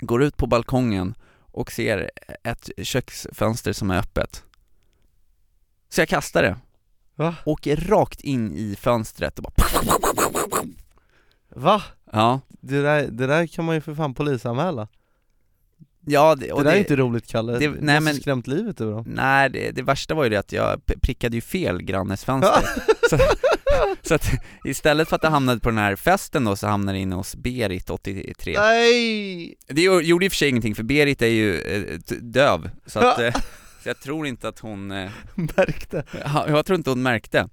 Går 0.00 0.22
ut 0.22 0.36
på 0.36 0.46
balkongen 0.46 1.14
och 1.40 1.72
ser 1.72 2.10
ett 2.44 2.70
köksfönster 2.82 3.72
som 3.72 3.90
är 3.90 3.98
öppet. 3.98 4.44
Så 5.88 6.00
jag 6.00 6.08
kastar 6.08 6.42
det, 6.42 6.56
Va? 7.14 7.34
åker 7.44 7.76
rakt 7.76 8.20
in 8.20 8.52
i 8.52 8.76
fönstret 8.76 9.38
och 9.38 9.42
bara 9.42 9.52
Va? 11.48 11.82
Ja, 12.12 12.40
Det 12.48 12.82
där, 12.82 13.06
det 13.06 13.26
där 13.26 13.46
kan 13.46 13.64
man 13.64 13.74
ju 13.74 13.80
för 13.80 13.94
fan 13.94 14.14
polisanmäla 14.14 14.88
ja 16.08 16.34
det, 16.34 16.52
och 16.52 16.64
Det 16.64 16.70
där 16.70 16.76
är 16.76 16.80
inte 16.80 16.96
roligt 16.96 17.26
Kalle, 17.26 17.52
det- 17.52 17.58
det, 17.58 17.68
nej, 17.68 17.94
måste 18.00 18.00
men- 18.00 18.14
skrämt 18.20 18.46
livet 18.46 18.80
ur 18.80 18.90
dem. 18.90 19.04
Nej, 19.08 19.50
det, 19.50 19.70
det 19.70 19.82
värsta 19.82 20.14
var 20.14 20.24
ju 20.24 20.30
det 20.30 20.36
att 20.36 20.52
jag 20.52 20.80
prickade 21.02 21.36
ju 21.36 21.40
fel 21.40 21.82
grannes 21.82 22.24
fönster. 22.24 22.62
Så, 23.10 23.18
så 24.02 24.14
att 24.14 24.30
istället 24.64 25.08
för 25.08 25.16
att 25.16 25.22
det 25.22 25.28
hamnade 25.28 25.60
på 25.60 25.68
den 25.68 25.78
här 25.78 25.96
festen 25.96 26.44
då 26.44 26.56
så 26.56 26.66
hamnade 26.66 26.98
det 26.98 27.02
inne 27.02 27.14
hos 27.16 27.36
Berit 27.36 27.90
83 27.90 28.54
Nej! 28.58 29.54
Det 29.66 29.80
gjo- 29.82 30.00
gjorde 30.02 30.24
i 30.24 30.28
och 30.28 30.32
för 30.32 30.36
sig 30.36 30.48
ingenting 30.48 30.74
för 30.74 30.82
Berit 30.82 31.22
är 31.22 31.26
ju 31.26 31.60
eh, 31.60 31.98
döv, 32.20 32.70
så 32.86 32.98
att 32.98 33.18
eh, 33.18 33.32
så 33.82 33.88
jag 33.88 34.00
tror 34.00 34.26
inte 34.26 34.48
att 34.48 34.58
hon, 34.58 34.90
eh, 34.90 35.10
Märkte. 35.34 36.04
ja, 36.24 36.44
jag 36.48 36.66
tror 36.66 36.76
inte 36.76 36.90
hon 36.90 37.02
märkte. 37.02 37.48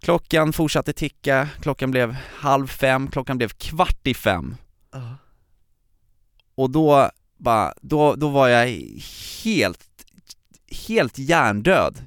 Klockan 0.00 0.52
fortsatte 0.52 0.92
ticka, 0.92 1.48
klockan 1.62 1.90
blev 1.90 2.12
halv 2.36 2.66
fem, 2.66 3.08
klockan 3.08 3.38
blev 3.38 3.48
kvart 3.48 4.06
i 4.06 4.14
fem. 4.14 4.56
Och 6.54 6.70
då 6.70 7.10
bara, 7.38 7.74
då, 7.80 8.14
då 8.14 8.28
var 8.28 8.48
jag 8.48 8.66
helt, 9.44 9.86
helt 10.88 11.18
hjärndöd. 11.18 12.06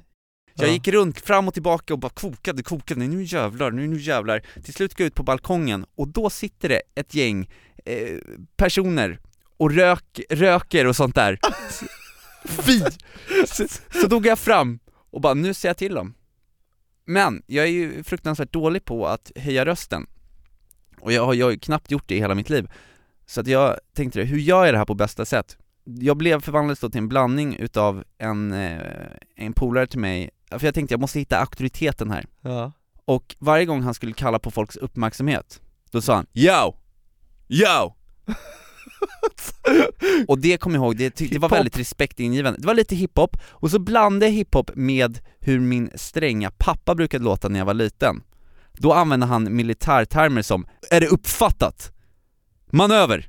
Jag 0.54 0.68
Ja. 0.68 0.72
gick 0.72 0.88
runt 0.88 1.20
fram 1.20 1.48
och 1.48 1.54
tillbaka 1.54 1.92
och 1.94 1.98
bara 2.00 2.12
kokade, 2.12 2.62
kokade, 2.62 3.00
nu 3.00 3.22
jävlar, 3.22 3.70
nu, 3.70 3.86
nu 3.86 3.98
jävlar. 4.00 4.42
Till 4.64 4.74
slut 4.74 4.90
gick 4.92 5.00
jag 5.00 5.06
ut 5.06 5.14
på 5.14 5.22
balkongen 5.22 5.86
och 5.94 6.08
då 6.08 6.30
sitter 6.30 6.68
det 6.68 6.82
ett 6.94 7.14
gäng 7.14 7.50
eh, 7.84 8.18
personer 8.56 9.18
och 9.56 9.70
rök, 9.74 10.20
röker 10.30 10.86
och 10.86 10.96
sånt 10.96 11.14
där. 11.14 11.38
Fy! 12.44 12.80
Så, 13.46 13.66
så 14.00 14.06
då 14.06 14.18
går 14.18 14.26
jag 14.26 14.38
fram 14.38 14.78
och 15.10 15.20
bara, 15.20 15.34
nu 15.34 15.54
ser 15.54 15.68
jag 15.68 15.76
till 15.76 15.94
dem. 15.94 16.14
Men 17.04 17.42
jag 17.46 17.64
är 17.64 17.70
ju 17.70 18.02
fruktansvärt 18.04 18.52
dålig 18.52 18.84
på 18.84 19.06
att 19.06 19.32
höja 19.36 19.64
rösten. 19.66 20.06
Och 21.00 21.12
jag 21.12 21.24
har, 21.26 21.34
jag 21.34 21.46
har 21.46 21.50
ju 21.50 21.58
knappt 21.58 21.90
gjort 21.90 22.04
det 22.08 22.14
i 22.16 22.18
hela 22.18 22.34
mitt 22.34 22.50
liv 22.50 22.68
Så 23.28 23.40
att 23.40 23.46
jag 23.46 23.76
tänkte, 23.94 24.22
hur 24.22 24.38
gör 24.38 24.64
jag 24.64 24.74
det 24.74 24.78
här 24.78 24.84
på 24.84 24.94
bästa 24.94 25.24
sätt? 25.24 25.56
Jag 25.84 26.16
blev 26.16 26.40
förvandlad 26.40 26.78
till 26.78 26.98
en 26.98 27.08
blandning 27.08 27.56
utav 27.56 28.04
en, 28.18 28.52
eh, 28.52 28.78
en 29.36 29.52
polare 29.52 29.86
till 29.86 29.98
mig, 29.98 30.30
för 30.50 30.64
jag 30.64 30.74
tänkte 30.74 30.92
jag 30.92 31.00
måste 31.00 31.18
hitta 31.18 31.38
auktoriteten 31.38 32.10
här 32.10 32.26
Ja. 32.40 32.72
Och 33.04 33.36
varje 33.38 33.64
gång 33.64 33.82
han 33.82 33.94
skulle 33.94 34.12
kalla 34.12 34.38
på 34.38 34.50
folks 34.50 34.76
uppmärksamhet, 34.76 35.60
då 35.90 36.02
sa 36.02 36.14
han 36.14 36.26
'Yo! 36.32 36.74
Yo!' 37.48 37.94
Och 40.28 40.38
det 40.38 40.58
kom 40.58 40.74
jag 40.74 40.84
ihåg, 40.84 40.96
det, 40.96 41.30
det 41.30 41.38
var 41.38 41.48
väldigt 41.48 41.78
respektingivande. 41.78 42.60
Det 42.60 42.66
var 42.66 42.74
lite 42.74 42.96
hiphop, 42.96 43.36
och 43.46 43.70
så 43.70 43.78
blandade 43.78 44.26
jag 44.26 44.32
hiphop 44.32 44.70
med 44.74 45.20
hur 45.40 45.60
min 45.60 45.90
stränga 45.94 46.50
pappa 46.50 46.94
brukade 46.94 47.24
låta 47.24 47.48
när 47.48 47.58
jag 47.58 47.66
var 47.66 47.74
liten. 47.74 48.22
Då 48.72 48.92
använde 48.92 49.26
han 49.26 49.56
militärtermer 49.56 50.42
som 50.42 50.66
'Är 50.90 51.00
det 51.00 51.06
uppfattat?' 51.06 51.92
'Manöver' 52.70 53.28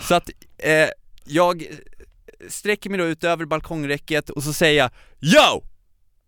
Så 0.00 0.14
att 0.14 0.30
eh, 0.58 0.88
jag 1.24 1.66
sträcker 2.48 2.90
mig 2.90 2.98
då 2.98 3.04
ut 3.04 3.24
över 3.24 3.44
balkongräcket 3.44 4.30
och 4.30 4.42
så 4.42 4.52
säger 4.52 4.78
jag 4.78 4.90
'Yo! 5.20 5.62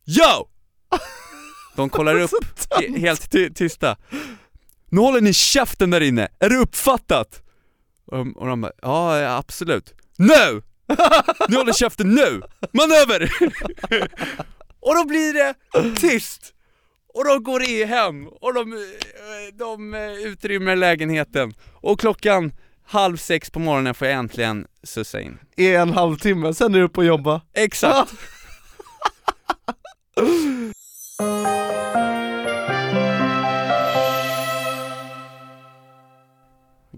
Yo!' 0.07 0.49
De 1.77 1.91
kollar 1.91 2.21
upp, 2.21 2.31
he- 2.71 2.99
helt 3.01 3.31
ty- 3.31 3.51
tysta 3.51 3.97
Nu 4.89 5.01
håller 5.01 5.21
ni 5.21 5.33
käften 5.33 5.91
där 5.91 6.01
inne, 6.01 6.29
är 6.41 6.49
det 6.51 6.57
uppfattat? 6.57 7.43
Och 8.07 8.17
de, 8.19 8.33
och 8.33 8.47
de 8.47 8.61
bara, 8.61 8.73
ja 8.83 9.19
ja, 9.19 9.37
absolut 9.37 9.95
Nu! 10.17 10.63
Ni 11.49 11.57
håller 11.57 11.73
käften 11.73 12.09
nu! 12.15 12.43
Manöver! 12.73 13.31
och 14.81 14.95
då 14.95 15.05
blir 15.05 15.33
det 15.35 15.55
tyst! 16.01 16.54
Och 17.15 17.25
de 17.25 17.43
går 17.43 17.63
i 17.63 17.85
hem, 17.85 18.27
och 18.27 18.55
de, 18.55 18.73
eh, 18.73 18.79
de 19.53 19.95
eh, 19.95 20.13
utrymmer 20.13 20.77
lägenheten 20.77 21.55
Och 21.75 22.01
klockan 22.01 22.53
halv 22.87 23.17
sex 23.17 23.51
på 23.51 23.59
morgonen 23.59 23.95
får 23.95 24.09
jag 24.09 24.19
äntligen 24.19 24.67
sussa 24.83 25.21
in 25.21 25.39
I 25.57 25.75
en 25.75 25.93
halvtimme, 25.93 26.55
sen 26.55 26.75
är 26.75 26.79
du 26.79 26.89
på 26.89 27.01
att 27.01 27.07
jobba. 27.07 27.41
Exakt! 27.55 28.13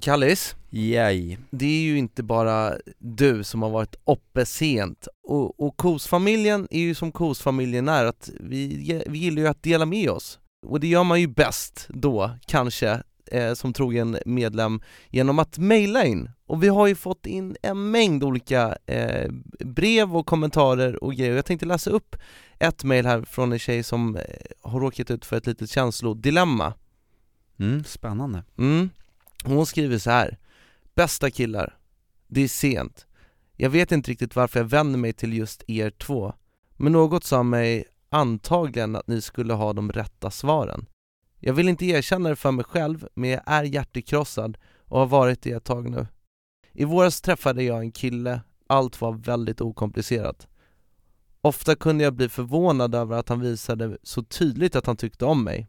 Kallis, 0.07 0.57
Yay. 0.71 1.37
det 1.51 1.67
är 1.67 1.81
ju 1.81 1.99
inte 1.99 2.23
bara 2.23 2.73
du 2.99 3.45
som 3.45 3.63
har 3.63 3.71
varit 3.71 3.97
uppe 4.05 4.47
sent 4.47 5.09
och, 5.23 5.61
och 5.61 5.77
kosfamiljen 5.77 6.69
är 6.71 6.81
ju 6.81 6.95
som 6.95 7.13
kosfamiljen 7.13 7.89
är, 7.89 8.05
att 8.05 8.31
vi, 8.41 9.03
vi 9.07 9.19
gillar 9.19 9.43
ju 9.43 9.49
att 9.49 9.63
dela 9.63 9.87
med 9.87 10.11
oss 10.11 10.39
och 10.67 10.81
det 10.81 10.87
gör 10.87 11.05
man 11.05 11.21
ju 11.21 11.27
bäst 11.27 11.87
då, 11.89 12.31
kanske, 12.47 13.03
eh, 13.27 13.55
som 13.55 13.73
trogen 13.73 14.19
medlem 14.27 14.81
genom 15.11 15.39
att 15.39 15.59
mejla 15.59 16.05
in 16.05 16.31
och 16.47 16.63
vi 16.63 16.69
har 16.69 16.87
ju 16.87 16.95
fått 16.95 17.27
in 17.27 17.57
en 17.63 17.91
mängd 17.91 18.25
olika 18.25 18.77
eh, 18.87 19.31
brev 19.65 20.17
och 20.17 20.27
kommentarer 20.27 21.05
och 21.05 21.15
grejer. 21.15 21.37
Jag 21.37 21.47
tänkte 21.47 21.67
läsa 21.67 21.91
upp 21.91 22.17
ett 22.59 22.85
mejl 22.85 23.07
här 23.07 23.23
från 23.23 23.53
en 23.53 23.59
tjej 23.59 23.83
som 23.83 24.17
eh, 24.17 24.23
har 24.63 24.81
råkat 24.81 25.11
ut 25.11 25.25
för 25.25 25.37
ett 25.37 25.47
litet 25.47 25.71
känslodilemma 25.71 26.73
Mm, 27.59 27.85
spännande 27.85 28.43
Mm. 28.59 28.91
Hon 29.47 29.67
skriver 29.67 29.99
så 29.99 30.11
här. 30.11 30.39
Bästa 30.95 31.31
killar, 31.31 31.79
det 32.27 32.41
är 32.41 32.49
sent. 32.49 33.07
Jag 33.57 33.71
vet 33.71 33.93
inte 33.93 34.11
riktigt 34.11 34.37
varför 34.37 34.61
jag 34.61 34.65
vänder 34.65 34.99
mig 34.99 35.13
till 35.13 35.33
just 35.33 35.65
er 35.67 35.91
två, 35.91 36.33
men 36.77 36.93
något 36.93 37.25
sa 37.25 37.43
mig 37.43 37.85
antagligen 38.09 38.97
att 38.97 39.07
ni 39.07 39.21
skulle 39.21 39.55
ha 39.55 39.73
de 39.73 39.93
rätta 39.93 40.31
svaren. 40.31 40.87
Jag 41.41 41.55
vill 41.55 41.69
inte 41.69 41.87
erkänna 41.87 42.29
det 42.29 42.37
för 42.37 42.51
mig 42.51 42.65
själv, 42.65 43.09
men 43.15 43.31
jag 43.31 43.43
är 43.47 43.63
hjärtekrossad 43.65 44.59
och 44.85 44.99
har 44.99 45.07
varit 45.07 45.43
det 45.43 45.53
ett 45.53 45.65
tag 45.65 45.91
nu. 45.91 46.07
I 46.73 46.85
våras 46.85 47.21
träffade 47.21 47.63
jag 47.63 47.81
en 47.81 47.93
kille, 47.93 48.41
allt 48.67 49.01
var 49.01 49.13
väldigt 49.13 49.61
okomplicerat. 49.61 50.49
Ofta 51.41 51.77
kunde 51.77 52.05
jag 52.05 52.15
bli 52.15 52.29
förvånad 52.29 52.95
över 52.95 53.17
att 53.17 53.29
han 53.29 53.41
visade 53.41 53.99
så 54.03 54.23
tydligt 54.23 54.77
att 54.77 54.87
han 54.87 54.97
tyckte 54.97 55.25
om 55.25 55.45
mig. 55.45 55.69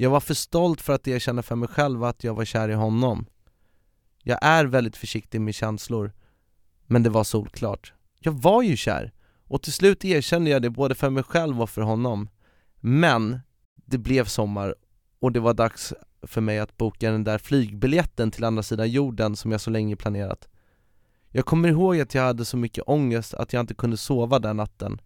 Jag 0.00 0.10
var 0.10 0.20
för 0.20 0.34
stolt 0.34 0.80
för 0.80 0.92
att 0.92 1.08
erkänna 1.08 1.42
för 1.42 1.56
mig 1.56 1.68
själv 1.68 2.04
att 2.04 2.24
jag 2.24 2.34
var 2.34 2.44
kär 2.44 2.68
i 2.68 2.74
honom. 2.74 3.26
Jag 4.22 4.38
är 4.42 4.64
väldigt 4.64 4.96
försiktig 4.96 5.40
med 5.40 5.54
känslor, 5.54 6.12
men 6.86 7.02
det 7.02 7.10
var 7.10 7.24
solklart. 7.24 7.92
Jag 8.20 8.32
var 8.32 8.62
ju 8.62 8.76
kär, 8.76 9.12
och 9.46 9.62
till 9.62 9.72
slut 9.72 10.04
erkände 10.04 10.50
jag 10.50 10.62
det 10.62 10.70
både 10.70 10.94
för 10.94 11.10
mig 11.10 11.22
själv 11.22 11.62
och 11.62 11.70
för 11.70 11.82
honom. 11.82 12.28
Men 12.76 13.40
det 13.74 13.98
blev 13.98 14.24
sommar 14.24 14.74
och 15.18 15.32
det 15.32 15.40
var 15.40 15.54
dags 15.54 15.94
för 16.22 16.40
mig 16.40 16.58
att 16.58 16.76
boka 16.76 17.10
den 17.10 17.24
där 17.24 17.38
flygbiljetten 17.38 18.30
till 18.30 18.44
andra 18.44 18.62
sidan 18.62 18.90
jorden 18.90 19.36
som 19.36 19.52
jag 19.52 19.60
så 19.60 19.70
länge 19.70 19.96
planerat. 19.96 20.48
Jag 21.28 21.46
kommer 21.46 21.68
ihåg 21.68 22.00
att 22.00 22.14
jag 22.14 22.22
hade 22.22 22.44
så 22.44 22.56
mycket 22.56 22.84
ångest 22.86 23.34
att 23.34 23.52
jag 23.52 23.60
inte 23.60 23.74
kunde 23.74 23.96
sova 23.96 24.38
den 24.38 24.56
natten. 24.56 25.00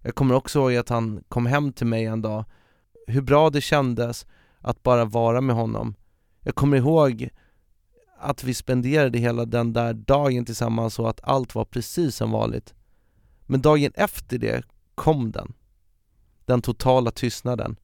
Jag 0.00 0.14
kommer 0.14 0.34
också 0.34 0.58
ihåg 0.58 0.76
att 0.76 0.88
han 0.88 1.24
kom 1.28 1.46
hem 1.46 1.72
till 1.72 1.86
mig 1.86 2.04
en 2.04 2.22
dag 2.22 2.44
hur 3.06 3.22
bra 3.22 3.50
det 3.50 3.60
kändes 3.60 4.26
att 4.60 4.82
bara 4.82 5.04
vara 5.04 5.40
med 5.40 5.56
honom. 5.56 5.94
Jag 6.40 6.54
kommer 6.54 6.76
ihåg 6.76 7.28
att 8.18 8.44
vi 8.44 8.54
spenderade 8.54 9.18
hela 9.18 9.44
den 9.44 9.72
där 9.72 9.92
dagen 9.94 10.44
tillsammans 10.44 10.98
och 10.98 11.10
att 11.10 11.20
allt 11.22 11.54
var 11.54 11.64
precis 11.64 12.16
som 12.16 12.30
vanligt. 12.30 12.74
Men 13.46 13.62
dagen 13.62 13.92
efter 13.94 14.38
det 14.38 14.64
kom 14.94 15.32
den. 15.32 15.52
Den 16.44 16.62
totala 16.62 17.10
tystnaden. 17.10 17.76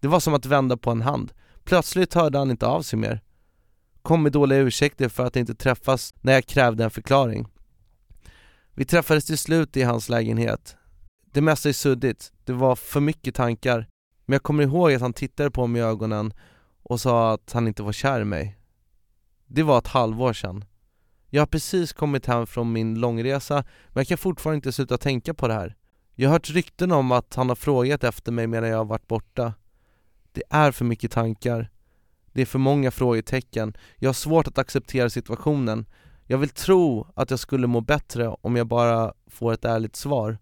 Det 0.00 0.08
var 0.08 0.20
som 0.20 0.34
att 0.34 0.46
vända 0.46 0.76
på 0.76 0.90
en 0.90 1.02
hand. 1.02 1.32
Plötsligt 1.64 2.14
hörde 2.14 2.38
han 2.38 2.50
inte 2.50 2.66
av 2.66 2.82
sig 2.82 2.98
mer. 2.98 3.20
Kom 4.02 4.22
med 4.22 4.32
dåliga 4.32 4.58
ursäkter 4.58 5.08
för 5.08 5.26
att 5.26 5.36
inte 5.36 5.54
träffas 5.54 6.14
när 6.20 6.32
jag 6.32 6.46
krävde 6.46 6.84
en 6.84 6.90
förklaring. 6.90 7.46
Vi 8.74 8.84
träffades 8.84 9.24
till 9.24 9.38
slut 9.38 9.76
i 9.76 9.82
hans 9.82 10.08
lägenhet. 10.08 10.76
Det 11.32 11.40
mesta 11.40 11.68
är 11.68 11.72
suddigt, 11.72 12.32
det 12.44 12.52
var 12.52 12.76
för 12.76 13.00
mycket 13.00 13.34
tankar 13.34 13.88
men 14.26 14.34
jag 14.34 14.42
kommer 14.42 14.62
ihåg 14.62 14.92
att 14.92 15.00
han 15.00 15.12
tittade 15.12 15.50
på 15.50 15.66
mig 15.66 15.82
i 15.82 15.84
ögonen 15.84 16.32
och 16.82 17.00
sa 17.00 17.32
att 17.32 17.52
han 17.52 17.68
inte 17.68 17.82
var 17.82 17.92
kär 17.92 18.20
i 18.20 18.24
mig. 18.24 18.56
Det 19.46 19.62
var 19.62 19.78
ett 19.78 19.86
halvår 19.86 20.32
sedan. 20.32 20.64
Jag 21.30 21.40
har 21.42 21.46
precis 21.46 21.92
kommit 21.92 22.26
hem 22.26 22.46
från 22.46 22.72
min 22.72 23.00
långresa, 23.00 23.54
men 23.88 24.00
jag 24.00 24.06
kan 24.06 24.18
fortfarande 24.18 24.56
inte 24.56 24.72
sluta 24.72 24.98
tänka 24.98 25.34
på 25.34 25.48
det 25.48 25.54
här. 25.54 25.76
Jag 26.14 26.28
har 26.28 26.32
hört 26.32 26.50
rykten 26.50 26.92
om 26.92 27.12
att 27.12 27.34
han 27.34 27.48
har 27.48 27.56
frågat 27.56 28.04
efter 28.04 28.32
mig 28.32 28.46
medan 28.46 28.70
jag 28.70 28.78
har 28.78 28.84
varit 28.84 29.08
borta. 29.08 29.54
Det 30.32 30.42
är 30.50 30.72
för 30.72 30.84
mycket 30.84 31.10
tankar. 31.10 31.70
Det 32.32 32.42
är 32.42 32.46
för 32.46 32.58
många 32.58 32.90
frågetecken. 32.90 33.76
Jag 33.96 34.08
har 34.08 34.14
svårt 34.14 34.46
att 34.46 34.58
acceptera 34.58 35.10
situationen. 35.10 35.86
Jag 36.26 36.38
vill 36.38 36.48
tro 36.48 37.06
att 37.14 37.30
jag 37.30 37.38
skulle 37.38 37.66
må 37.66 37.80
bättre 37.80 38.28
om 38.28 38.56
jag 38.56 38.66
bara 38.66 39.14
får 39.26 39.52
ett 39.52 39.64
ärligt 39.64 39.96
svar. 39.96 40.38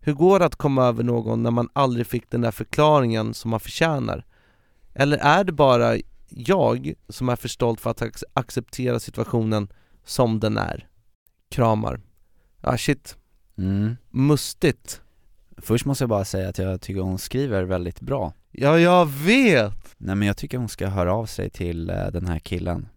Hur 0.00 0.12
går 0.12 0.38
det 0.38 0.44
att 0.44 0.56
komma 0.56 0.84
över 0.84 1.04
någon 1.04 1.42
när 1.42 1.50
man 1.50 1.68
aldrig 1.72 2.06
fick 2.06 2.30
den 2.30 2.40
där 2.40 2.50
förklaringen 2.50 3.34
som 3.34 3.50
man 3.50 3.60
förtjänar? 3.60 4.26
Eller 4.94 5.18
är 5.18 5.44
det 5.44 5.52
bara 5.52 5.96
jag 6.28 6.92
som 7.08 7.28
är 7.28 7.36
för 7.36 7.48
stolt 7.48 7.80
för 7.80 7.90
att 7.90 8.00
ac- 8.02 8.22
acceptera 8.32 9.00
situationen 9.00 9.68
som 10.04 10.40
den 10.40 10.56
är? 10.56 10.88
Kramar. 11.50 12.00
Ah 12.60 12.76
shit, 12.76 13.16
mm. 13.58 13.96
mustigt. 14.10 15.00
Först 15.56 15.84
måste 15.84 16.02
jag 16.04 16.08
bara 16.08 16.24
säga 16.24 16.48
att 16.48 16.58
jag 16.58 16.80
tycker 16.80 17.00
hon 17.00 17.18
skriver 17.18 17.62
väldigt 17.62 18.00
bra 18.00 18.32
Ja, 18.50 18.78
jag 18.78 19.06
vet! 19.06 19.94
Nej 19.98 20.14
men 20.14 20.28
jag 20.28 20.36
tycker 20.36 20.58
hon 20.58 20.68
ska 20.68 20.86
höra 20.88 21.14
av 21.14 21.26
sig 21.26 21.50
till 21.50 21.90
eh, 21.90 22.06
den 22.06 22.26
här 22.26 22.38
killen 22.38 22.88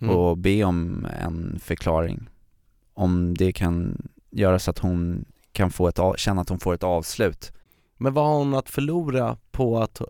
Mm. 0.00 0.16
och 0.16 0.38
be 0.38 0.64
om 0.64 1.06
en 1.20 1.58
förklaring 1.62 2.28
Om 2.94 3.34
det 3.34 3.52
kan 3.52 4.08
göra 4.30 4.58
så 4.58 4.70
att 4.70 4.78
hon 4.78 5.24
kan 5.58 5.70
få 5.70 5.88
ett, 5.88 6.00
känna 6.16 6.40
att 6.40 6.48
hon 6.48 6.58
får 6.58 6.74
ett 6.74 6.82
avslut. 6.82 7.52
Men 7.96 8.14
vad 8.14 8.26
har 8.26 8.38
hon 8.38 8.54
att 8.54 8.68
förlora 8.68 9.36
på 9.50 9.78
att, 9.78 10.00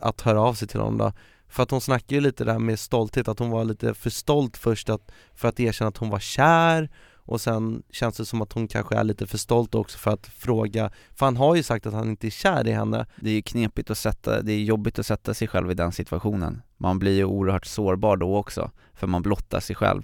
att 0.00 0.20
höra 0.20 0.40
av 0.40 0.54
sig 0.54 0.68
till 0.68 0.80
honom 0.80 0.98
då? 0.98 1.12
För 1.48 1.62
att 1.62 1.70
hon 1.70 1.80
snackar 1.80 2.16
ju 2.16 2.20
lite 2.20 2.44
där 2.44 2.58
med 2.58 2.78
stolthet, 2.78 3.28
att 3.28 3.38
hon 3.38 3.50
var 3.50 3.64
lite 3.64 3.94
för 3.94 4.10
stolt 4.10 4.56
först 4.56 4.88
att, 4.88 5.10
för 5.34 5.48
att 5.48 5.60
erkänna 5.60 5.88
att 5.88 5.96
hon 5.96 6.10
var 6.10 6.18
kär 6.18 6.90
och 7.14 7.40
sen 7.40 7.82
känns 7.90 8.16
det 8.16 8.26
som 8.26 8.42
att 8.42 8.52
hon 8.52 8.68
kanske 8.68 8.96
är 8.96 9.04
lite 9.04 9.26
för 9.26 9.38
stolt 9.38 9.74
också 9.74 9.98
för 9.98 10.10
att 10.10 10.26
fråga, 10.26 10.90
för 11.14 11.26
han 11.26 11.36
har 11.36 11.54
ju 11.54 11.62
sagt 11.62 11.86
att 11.86 11.94
han 11.94 12.08
inte 12.08 12.26
är 12.26 12.30
kär 12.30 12.66
i 12.66 12.72
henne. 12.72 13.06
Det 13.20 13.30
är 13.30 13.34
ju 13.34 13.42
knepigt 13.42 13.90
att 13.90 13.98
sätta, 13.98 14.42
det 14.42 14.52
är 14.52 14.58
jobbigt 14.58 14.98
att 14.98 15.06
sätta 15.06 15.34
sig 15.34 15.48
själv 15.48 15.70
i 15.70 15.74
den 15.74 15.92
situationen. 15.92 16.62
Man 16.76 16.98
blir 16.98 17.16
ju 17.16 17.24
oerhört 17.24 17.66
sårbar 17.66 18.16
då 18.16 18.36
också, 18.36 18.70
för 18.94 19.06
man 19.06 19.22
blottar 19.22 19.60
sig 19.60 19.76
själv. 19.76 20.02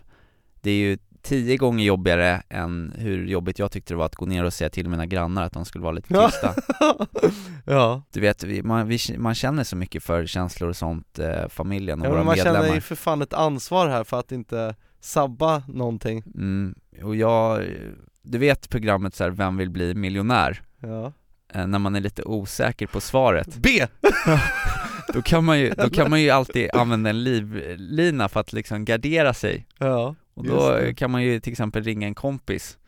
Det 0.60 0.70
är 0.70 0.76
ju 0.76 0.98
tio 1.24 1.56
gånger 1.56 1.84
jobbigare 1.84 2.42
än 2.48 2.92
hur 2.96 3.26
jobbigt 3.26 3.58
jag 3.58 3.70
tyckte 3.72 3.94
det 3.94 3.98
var 3.98 4.06
att 4.06 4.14
gå 4.14 4.26
ner 4.26 4.44
och 4.44 4.52
säga 4.52 4.70
till 4.70 4.88
mina 4.88 5.06
grannar 5.06 5.42
att 5.44 5.52
de 5.52 5.64
skulle 5.64 5.82
vara 5.84 5.92
lite 5.92 6.08
tysta. 6.26 6.54
Ja, 7.66 8.02
Du 8.12 8.20
vet, 8.20 8.44
vi, 8.44 8.62
man, 8.62 8.88
vi, 8.88 8.98
man 9.18 9.34
känner 9.34 9.64
så 9.64 9.76
mycket 9.76 10.02
för 10.02 10.26
känslor 10.26 10.68
och 10.70 10.76
sånt, 10.76 11.18
eh, 11.18 11.48
familjen 11.48 12.00
och 12.00 12.06
ja 12.06 12.10
våra 12.10 12.18
men 12.18 12.26
man 12.26 12.36
medlemmar 12.36 12.60
känner 12.62 12.74
ju 12.74 12.80
för 12.80 12.94
fan 12.94 13.22
ett 13.22 13.34
ansvar 13.34 13.88
här 13.88 14.04
för 14.04 14.18
att 14.20 14.32
inte 14.32 14.74
sabba 15.00 15.62
någonting. 15.68 16.22
Mm, 16.34 16.74
Och 17.02 17.16
jag, 17.16 17.62
du 18.22 18.38
vet 18.38 18.68
programmet 18.68 19.14
så 19.14 19.24
här, 19.24 19.30
Vem 19.30 19.56
vill 19.56 19.70
bli 19.70 19.94
miljonär? 19.94 20.62
Ja. 20.80 21.12
Eh, 21.54 21.66
när 21.66 21.78
man 21.78 21.94
är 21.96 22.00
lite 22.00 22.22
osäker 22.22 22.86
på 22.86 23.00
svaret. 23.00 23.56
B! 23.56 23.86
då 25.14 25.22
kan 25.22 25.44
man 25.44 25.58
ju, 25.58 25.70
då 25.70 25.90
kan 25.90 26.10
man 26.10 26.22
ju 26.22 26.30
alltid 26.30 26.70
använda 26.74 27.10
en 27.10 27.24
livlina 27.24 28.28
för 28.28 28.40
att 28.40 28.52
liksom 28.52 28.84
gardera 28.84 29.34
sig. 29.34 29.66
Ja, 29.78 30.14
och 30.34 30.46
då 30.46 30.78
kan 30.96 31.10
man 31.10 31.22
ju 31.22 31.40
till 31.40 31.52
exempel 31.52 31.82
ringa 31.84 32.06
en 32.06 32.14
kompis 32.14 32.78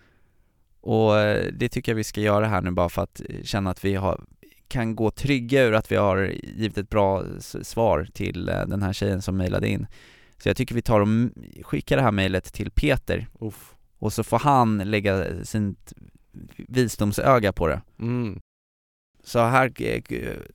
Och 0.80 1.18
eh, 1.18 1.52
det 1.52 1.68
tycker 1.68 1.92
jag 1.92 1.96
vi 1.96 2.04
ska 2.04 2.20
göra 2.20 2.46
här 2.46 2.62
nu 2.62 2.70
bara 2.70 2.88
för 2.88 3.02
att 3.02 3.20
känna 3.42 3.70
att 3.70 3.84
vi 3.84 3.94
har, 3.94 4.24
kan 4.68 4.96
gå 4.96 5.10
trygga 5.10 5.62
ur 5.62 5.72
att 5.74 5.92
vi 5.92 5.96
har 5.96 6.32
givit 6.42 6.78
ett 6.78 6.90
bra 6.90 7.24
svar 7.62 8.08
till 8.14 8.48
eh, 8.48 8.66
den 8.66 8.82
här 8.82 8.92
tjejen 8.92 9.22
som 9.22 9.36
mejlade 9.36 9.68
in 9.68 9.86
Så 10.38 10.48
jag 10.48 10.56
tycker 10.56 10.74
vi 10.74 10.82
tar 10.82 11.00
och 11.00 11.08
skickar 11.62 11.96
det 11.96 12.02
här 12.02 12.12
mejlet 12.12 12.52
till 12.52 12.70
Peter 12.70 13.26
Uff. 13.40 13.74
och 13.98 14.12
så 14.12 14.24
får 14.24 14.38
han 14.38 14.78
lägga 14.78 15.44
sin 15.44 15.76
visdomsöga 16.56 17.52
på 17.52 17.68
det 17.68 17.80
Mm. 17.98 18.40
Så 19.24 19.38
här 19.38 19.72
eh, 19.82 20.02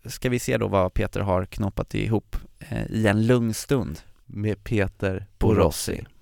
ska 0.05 0.29
vi 0.29 0.39
se 0.39 0.57
då 0.57 0.67
vad 0.67 0.93
Peter 0.93 1.19
har 1.19 1.45
knoppat 1.45 1.95
ihop 1.95 2.35
eh, 2.59 2.91
i 2.91 3.07
en 3.07 3.27
lugn 3.27 3.53
stund 3.53 3.99
Med 4.25 4.63
Peter 4.63 5.27
Borossi. 5.39 5.91
Borossi. 5.91 6.20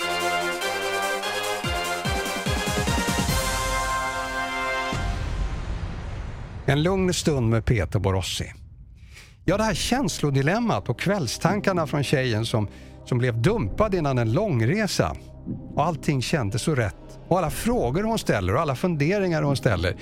En 6.69 6.83
lugn 6.83 7.13
stund 7.13 7.49
med 7.49 7.65
Peter 7.65 7.99
Borossi. 7.99 8.53
Ja, 9.45 9.57
det 9.57 9.63
här 9.63 9.73
känslodilemmat 9.73 10.89
och 10.89 10.99
kvällstankarna 10.99 11.87
från 11.87 12.03
tjejen 12.03 12.45
som, 12.45 12.67
som 13.05 13.17
blev 13.17 13.41
dumpad 13.41 13.95
innan 13.95 14.17
en 14.17 14.33
långresa. 14.33 15.15
Och 15.75 15.85
allting 15.85 16.21
kändes 16.21 16.61
så 16.61 16.75
rätt. 16.75 17.19
Och 17.27 17.37
alla 17.37 17.49
frågor 17.49 18.03
hon 18.03 18.19
ställer 18.19 18.55
och 18.55 18.61
alla 18.61 18.75
funderingar 18.75 19.41
hon 19.41 19.55
ställer. 19.55 19.95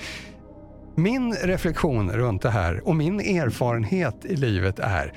Min 0.95 1.33
reflektion 1.33 2.11
runt 2.11 2.41
det 2.41 2.49
här 2.49 2.87
och 2.87 2.95
min 2.95 3.19
erfarenhet 3.19 4.25
i 4.25 4.35
livet 4.35 4.79
är 4.79 5.13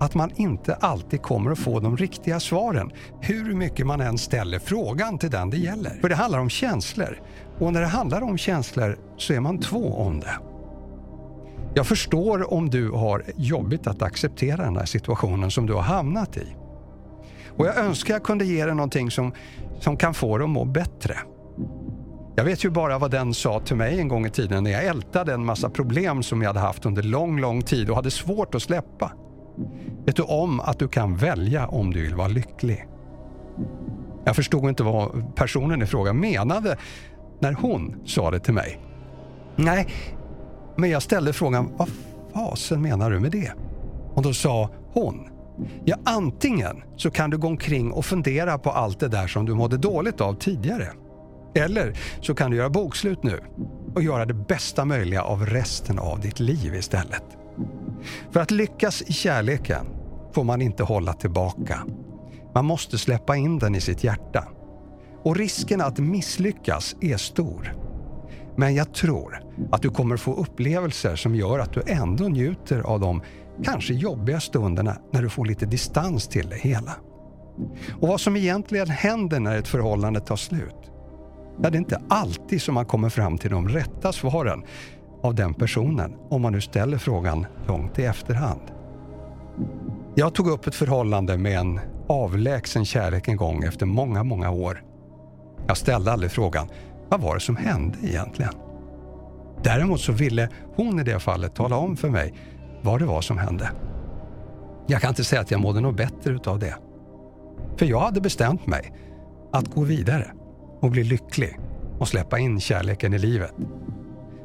att 0.00 0.14
man 0.14 0.30
inte 0.36 0.74
alltid 0.74 1.22
kommer 1.22 1.50
att 1.50 1.58
få 1.58 1.80
de 1.80 1.96
riktiga 1.96 2.40
svaren. 2.40 2.90
Hur 3.20 3.54
mycket 3.54 3.86
man 3.86 4.00
än 4.00 4.18
ställer 4.18 4.58
frågan 4.58 5.18
till 5.18 5.30
den 5.30 5.50
det 5.50 5.58
gäller. 5.58 5.98
För 6.00 6.08
det 6.08 6.14
handlar 6.14 6.38
om 6.38 6.50
känslor. 6.50 7.20
Och 7.58 7.72
när 7.72 7.80
det 7.80 7.86
handlar 7.86 8.22
om 8.22 8.38
känslor 8.38 8.98
så 9.16 9.32
är 9.32 9.40
man 9.40 9.58
två 9.58 9.94
om 9.94 10.20
det. 10.20 10.49
Jag 11.74 11.86
förstår 11.86 12.54
om 12.54 12.70
du 12.70 12.90
har 12.90 13.24
jobbigt 13.36 13.86
att 13.86 14.02
acceptera 14.02 14.64
den 14.64 14.76
här 14.76 14.84
situationen 14.84 15.50
som 15.50 15.66
du 15.66 15.72
har 15.72 15.82
hamnat 15.82 16.36
i. 16.36 16.46
Och 17.56 17.66
jag 17.66 17.76
önskar 17.76 18.14
jag 18.14 18.22
kunde 18.22 18.44
ge 18.44 18.64
dig 18.64 18.74
någonting 18.74 19.10
som, 19.10 19.32
som 19.80 19.96
kan 19.96 20.14
få 20.14 20.38
dig 20.38 20.44
att 20.44 20.50
må 20.50 20.64
bättre. 20.64 21.16
Jag 22.36 22.44
vet 22.44 22.64
ju 22.64 22.70
bara 22.70 22.98
vad 22.98 23.10
den 23.10 23.34
sa 23.34 23.60
till 23.60 23.76
mig 23.76 24.00
en 24.00 24.08
gång 24.08 24.26
i 24.26 24.30
tiden 24.30 24.64
när 24.64 24.70
jag 24.70 24.84
ältade 24.84 25.34
en 25.34 25.44
massa 25.44 25.70
problem 25.70 26.22
som 26.22 26.42
jag 26.42 26.48
hade 26.48 26.60
haft 26.60 26.86
under 26.86 27.02
lång, 27.02 27.40
lång 27.40 27.62
tid 27.62 27.90
och 27.90 27.96
hade 27.96 28.10
svårt 28.10 28.54
att 28.54 28.62
släppa. 28.62 29.12
Vet 30.06 30.16
du 30.16 30.22
om 30.22 30.60
att 30.60 30.78
du 30.78 30.88
kan 30.88 31.16
välja 31.16 31.66
om 31.66 31.92
du 31.92 32.02
vill 32.02 32.14
vara 32.14 32.28
lycklig? 32.28 32.86
Jag 34.24 34.36
förstod 34.36 34.68
inte 34.68 34.82
vad 34.82 35.36
personen 35.36 35.82
i 35.82 35.86
fråga 35.86 36.12
menade 36.12 36.76
när 37.40 37.52
hon 37.52 37.96
sa 38.04 38.30
det 38.30 38.40
till 38.40 38.54
mig. 38.54 38.80
Nej, 39.56 39.86
men 40.80 40.90
jag 40.90 41.02
ställde 41.02 41.32
frågan, 41.32 41.72
vad 41.76 41.88
fasen 42.34 42.82
menar 42.82 43.10
du 43.10 43.20
med 43.20 43.32
det? 43.32 43.52
Och 44.14 44.22
då 44.22 44.32
sa 44.32 44.70
hon, 44.92 45.28
ja 45.84 45.96
antingen 46.04 46.82
så 46.96 47.10
kan 47.10 47.30
du 47.30 47.38
gå 47.38 47.46
omkring 47.46 47.92
och 47.92 48.04
fundera 48.04 48.58
på 48.58 48.70
allt 48.70 49.00
det 49.00 49.08
där 49.08 49.26
som 49.26 49.46
du 49.46 49.54
mådde 49.54 49.76
dåligt 49.76 50.20
av 50.20 50.34
tidigare. 50.34 50.88
Eller 51.54 51.96
så 52.20 52.34
kan 52.34 52.50
du 52.50 52.56
göra 52.56 52.70
bokslut 52.70 53.22
nu 53.22 53.40
och 53.94 54.02
göra 54.02 54.26
det 54.26 54.34
bästa 54.34 54.84
möjliga 54.84 55.22
av 55.22 55.46
resten 55.46 55.98
av 55.98 56.20
ditt 56.20 56.40
liv 56.40 56.74
istället. 56.74 57.24
För 58.30 58.40
att 58.40 58.50
lyckas 58.50 59.02
i 59.02 59.12
kärleken 59.12 59.86
får 60.32 60.44
man 60.44 60.62
inte 60.62 60.82
hålla 60.82 61.12
tillbaka. 61.12 61.80
Man 62.54 62.64
måste 62.64 62.98
släppa 62.98 63.36
in 63.36 63.58
den 63.58 63.74
i 63.74 63.80
sitt 63.80 64.04
hjärta. 64.04 64.48
Och 65.24 65.36
risken 65.36 65.80
att 65.80 65.98
misslyckas 65.98 66.96
är 67.00 67.16
stor. 67.16 67.89
Men 68.60 68.74
jag 68.74 68.94
tror 68.94 69.42
att 69.70 69.82
du 69.82 69.90
kommer 69.90 70.16
få 70.16 70.34
upplevelser 70.34 71.16
som 71.16 71.34
gör 71.34 71.58
att 71.58 71.72
du 71.72 71.82
ändå 71.86 72.24
njuter 72.24 72.80
av 72.80 73.00
de 73.00 73.22
kanske 73.62 73.94
jobbiga 73.94 74.40
stunderna 74.40 74.96
när 75.12 75.22
du 75.22 75.28
får 75.28 75.44
lite 75.46 75.66
distans 75.66 76.28
till 76.28 76.48
det 76.48 76.56
hela. 76.56 76.92
Och 78.00 78.08
vad 78.08 78.20
som 78.20 78.36
egentligen 78.36 78.88
händer 78.88 79.40
när 79.40 79.58
ett 79.58 79.68
förhållande 79.68 80.20
tar 80.20 80.36
slut, 80.36 80.90
ja, 81.62 81.70
det 81.70 81.76
är 81.76 81.80
inte 81.80 82.02
alltid 82.08 82.62
som 82.62 82.74
man 82.74 82.86
kommer 82.86 83.08
fram 83.08 83.38
till 83.38 83.50
de 83.50 83.68
rätta 83.68 84.12
svaren 84.12 84.62
av 85.22 85.34
den 85.34 85.54
personen 85.54 86.16
om 86.30 86.42
man 86.42 86.52
nu 86.52 86.60
ställer 86.60 86.98
frågan 86.98 87.46
långt 87.66 87.98
i 87.98 88.04
efterhand. 88.04 88.62
Jag 90.14 90.34
tog 90.34 90.48
upp 90.48 90.66
ett 90.66 90.74
förhållande 90.74 91.38
med 91.38 91.58
en 91.58 91.80
avlägsen 92.08 92.84
kärlek 92.84 93.28
en 93.28 93.36
gång 93.36 93.64
efter 93.64 93.86
många, 93.86 94.24
många 94.24 94.50
år. 94.50 94.82
Jag 95.66 95.76
ställde 95.76 96.12
aldrig 96.12 96.30
frågan, 96.30 96.68
vad 97.10 97.20
var 97.20 97.34
det 97.34 97.40
som 97.40 97.56
hände 97.56 97.98
egentligen? 98.02 98.52
Däremot 99.62 100.00
så 100.00 100.12
ville 100.12 100.48
hon 100.76 101.00
i 101.00 101.02
det 101.02 101.20
fallet 101.20 101.54
tala 101.54 101.76
om 101.76 101.96
för 101.96 102.08
mig 102.08 102.34
vad 102.82 103.00
det 103.00 103.06
var 103.06 103.20
som 103.20 103.38
hände. 103.38 103.70
Jag 104.86 105.00
kan 105.00 105.08
inte 105.08 105.24
säga 105.24 105.42
att 105.42 105.50
jag 105.50 105.60
mådde 105.60 105.80
något 105.80 105.96
bättre 105.96 106.32
utav 106.32 106.58
det. 106.58 106.74
För 107.76 107.86
jag 107.86 108.00
hade 108.00 108.20
bestämt 108.20 108.66
mig 108.66 108.92
att 109.52 109.74
gå 109.74 109.82
vidare 109.82 110.32
och 110.80 110.90
bli 110.90 111.04
lycklig 111.04 111.58
och 111.98 112.08
släppa 112.08 112.38
in 112.38 112.60
kärleken 112.60 113.14
i 113.14 113.18
livet. 113.18 113.54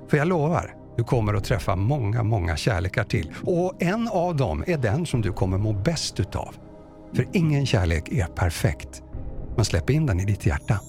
För 0.08 0.18
jag 0.18 0.28
lovar, 0.28 0.76
du 0.98 1.04
kommer 1.04 1.34
att 1.34 1.44
träffa 1.44 1.76
många, 1.76 2.24
många 2.24 2.56
kärlekar 2.56 3.04
till. 3.04 3.34
Och 3.44 3.74
en 3.80 4.08
av 4.08 4.36
dem 4.36 4.64
är 4.68 4.78
den 4.78 5.06
som 5.06 5.22
du 5.22 5.34
kommer 5.34 5.58
må 5.58 5.74
bäst 5.74 6.20
utav. 6.20 6.56
För 7.14 7.28
ingen 7.34 7.66
kärlek 7.66 8.10
är 8.10 8.26
perfekt. 8.26 9.04
Men 9.56 9.66
släpp 9.66 9.90
in 9.90 10.06
den 10.06 10.20
i 10.20 10.26
ditt 10.26 10.46
hjärta. 10.46 10.80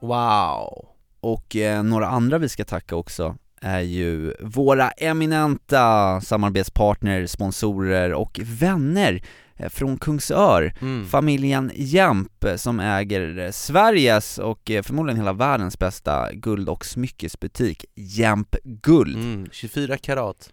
Wow! 0.00 0.88
Och 1.20 1.56
eh, 1.56 1.82
några 1.82 2.06
andra 2.08 2.38
vi 2.38 2.48
ska 2.48 2.64
tacka 2.64 2.96
också 2.96 3.36
är 3.60 3.80
ju 3.80 4.34
våra 4.40 4.90
eminenta 4.90 6.20
samarbetspartner, 6.20 7.26
sponsorer 7.26 8.12
och 8.14 8.40
vänner 8.42 9.22
eh, 9.56 9.68
från 9.68 9.98
Kungsör, 9.98 10.74
Mm. 10.80 11.06
familjen 11.08 11.70
Jämp 11.74 12.44
som 12.56 12.80
äger 12.80 13.38
eh, 13.38 13.50
Sveriges 13.50 14.38
och 14.38 14.70
eh, 14.70 14.82
förmodligen 14.82 15.20
hela 15.20 15.32
världens 15.32 15.78
bästa 15.78 16.32
guld 16.32 16.68
och 16.68 16.86
smyckesbutik, 16.86 17.84
Jämp 17.94 18.56
Guld. 18.64 19.16
Mm. 19.16 19.48
24 19.52 19.96
karat. 19.98 20.50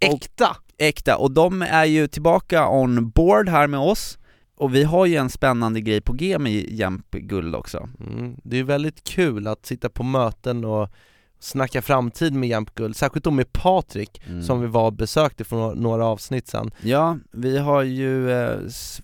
Äkta! 0.00 0.56
Äkta, 0.78 1.16
och 1.16 1.30
de 1.30 1.62
är 1.62 1.84
ju 1.84 2.08
tillbaka 2.08 2.68
on 2.68 3.10
board 3.10 3.48
här 3.48 3.66
med 3.66 3.80
oss 3.80 4.18
och 4.56 4.74
vi 4.74 4.84
har 4.84 5.06
ju 5.06 5.16
en 5.16 5.30
spännande 5.30 5.80
grej 5.80 6.00
på 6.00 6.12
G 6.12 6.38
med 6.38 6.52
Jämp 6.52 7.10
Guld 7.10 7.54
också. 7.54 7.88
Mm. 8.00 8.36
Det 8.44 8.58
är 8.58 8.64
väldigt 8.64 9.04
kul 9.04 9.46
att 9.46 9.66
sitta 9.66 9.88
på 9.88 10.02
möten 10.02 10.64
och 10.64 10.88
snacka 11.38 11.82
framtid 11.82 12.32
med 12.34 12.48
Jamp 12.48 12.74
Guld, 12.74 12.96
särskilt 12.96 13.24
då 13.24 13.30
med 13.30 13.52
Patrik 13.52 14.20
Mm. 14.28 14.42
som 14.42 14.60
vi 14.60 14.66
var 14.66 14.90
besökte 14.90 15.44
för 15.44 15.74
några- 15.74 16.04
avsnitt 16.06 16.48
sedan. 16.48 16.70
Ja, 16.80 17.18
vi 17.32 17.58
har 17.58 17.82
ju 17.82 18.30
eh, 18.30 18.50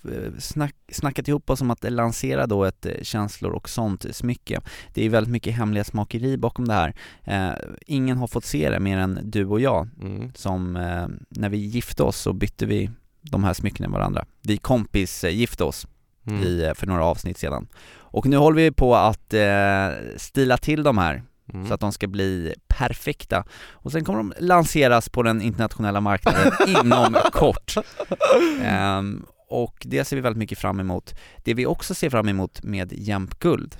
eh, 0.04 0.32
snack, 0.38 0.74
snackat 0.92 1.28
ihop 1.28 1.50
oss 1.50 1.60
om 1.60 1.70
att 1.70 1.92
lansera 1.92 2.46
då 2.46 2.64
ett 2.64 2.86
eh, 2.86 2.92
känslor 3.02 3.52
och 3.52 3.68
sånt 3.68 4.06
smycke. 4.16 4.60
Det 4.94 5.04
är 5.04 5.08
väldigt 5.08 5.32
mycket 5.32 5.54
hemlighetsmakeri 5.54 6.36
bakom 6.36 6.68
det 6.68 6.74
här. 6.74 6.94
Eh, 7.24 7.50
ingen 7.86 8.16
har 8.16 8.26
fått 8.26 8.44
se 8.44 8.70
det 8.70 8.80
mer 8.80 8.98
än 8.98 9.18
du 9.22 9.44
och 9.46 9.60
jag, 9.60 9.88
Mm. 10.02 10.32
som 10.34 10.76
eh, 10.76 11.06
när 11.28 11.48
vi 11.48 11.56
gifte 11.58 12.02
oss 12.02 12.16
så 12.16 12.32
bytte 12.32 12.66
vi 12.66 12.90
de 13.22 13.44
här 13.44 13.54
smyckena 13.54 13.88
med 13.88 13.98
varandra. 13.98 14.24
Vi 14.42 14.56
kompis 14.56 15.24
gifte 15.24 15.64
oss 15.64 15.86
Mm. 16.26 16.42
i, 16.42 16.64
eh, 16.64 16.74
för 16.74 16.86
några 16.86 17.04
avsnitt 17.04 17.38
sedan. 17.38 17.68
Och 17.96 18.26
nu 18.26 18.36
håller 18.36 18.56
vi 18.62 18.70
på 18.72 18.96
att 18.96 19.34
eh, 19.34 19.88
stila 20.16 20.56
till 20.56 20.82
de 20.82 20.98
här 20.98 21.22
Mm. 21.52 21.66
så 21.68 21.74
att 21.74 21.80
de 21.80 21.92
ska 21.92 22.06
bli 22.06 22.54
perfekta. 22.68 23.44
Och 23.70 23.92
sen 23.92 24.04
kommer 24.04 24.18
de 24.18 24.32
lanseras 24.38 25.08
på 25.08 25.22
den 25.22 25.42
internationella 25.42 26.00
marknaden 26.00 26.52
inom 26.84 27.16
kort. 27.32 27.74
Ehm, 28.62 29.26
och 29.48 29.82
det 29.84 30.04
ser 30.04 30.16
vi 30.16 30.22
väldigt 30.22 30.38
mycket 30.38 30.58
fram 30.58 30.80
emot. 30.80 31.14
Det 31.44 31.54
vi 31.54 31.66
också 31.66 31.94
ser 31.94 32.10
fram 32.10 32.28
emot 32.28 32.62
med 32.62 32.92
Jämp 32.92 33.38
Guld, 33.38 33.76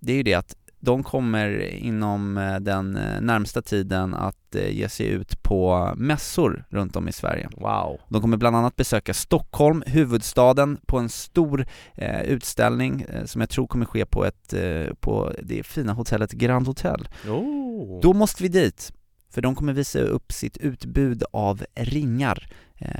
det 0.00 0.12
är 0.12 0.16
ju 0.16 0.22
det 0.22 0.34
att 0.34 0.54
de 0.80 1.02
kommer 1.02 1.60
inom 1.74 2.38
eh, 2.38 2.56
den 2.56 2.96
eh, 2.96 3.20
närmsta 3.20 3.62
tiden 3.62 4.14
att 4.14 4.54
eh, 4.54 4.70
ge 4.70 4.88
sig 4.88 5.06
ut 5.06 5.42
på 5.42 5.92
mässor 5.96 6.64
runt 6.70 6.96
om 6.96 7.08
i 7.08 7.12
Sverige. 7.12 7.48
Wow. 7.56 8.00
De 8.08 8.20
kommer 8.20 8.36
bland 8.36 8.56
annat 8.56 8.76
besöka 8.76 9.14
Stockholm, 9.14 9.82
huvudstaden, 9.86 10.78
på 10.86 10.98
en 10.98 11.08
stor 11.08 11.66
eh, 11.94 12.22
utställning 12.22 13.00
eh, 13.00 13.24
som 13.24 13.40
jag 13.40 13.50
tror 13.50 13.66
kommer 13.66 13.84
ske 13.84 14.06
på 14.06 14.24
ett, 14.24 14.52
eh, 14.52 14.94
på 15.00 15.32
det 15.42 15.62
fina 15.62 15.92
hotellet 15.92 16.32
Grand 16.32 16.66
Hotel. 16.66 17.08
Oh. 17.28 18.00
Då 18.02 18.12
måste 18.12 18.42
vi 18.42 18.48
dit, 18.48 18.92
för 19.30 19.42
de 19.42 19.54
kommer 19.54 19.72
visa 19.72 19.98
upp 19.98 20.32
sitt 20.32 20.56
utbud 20.56 21.22
av 21.32 21.64
ringar, 21.74 22.48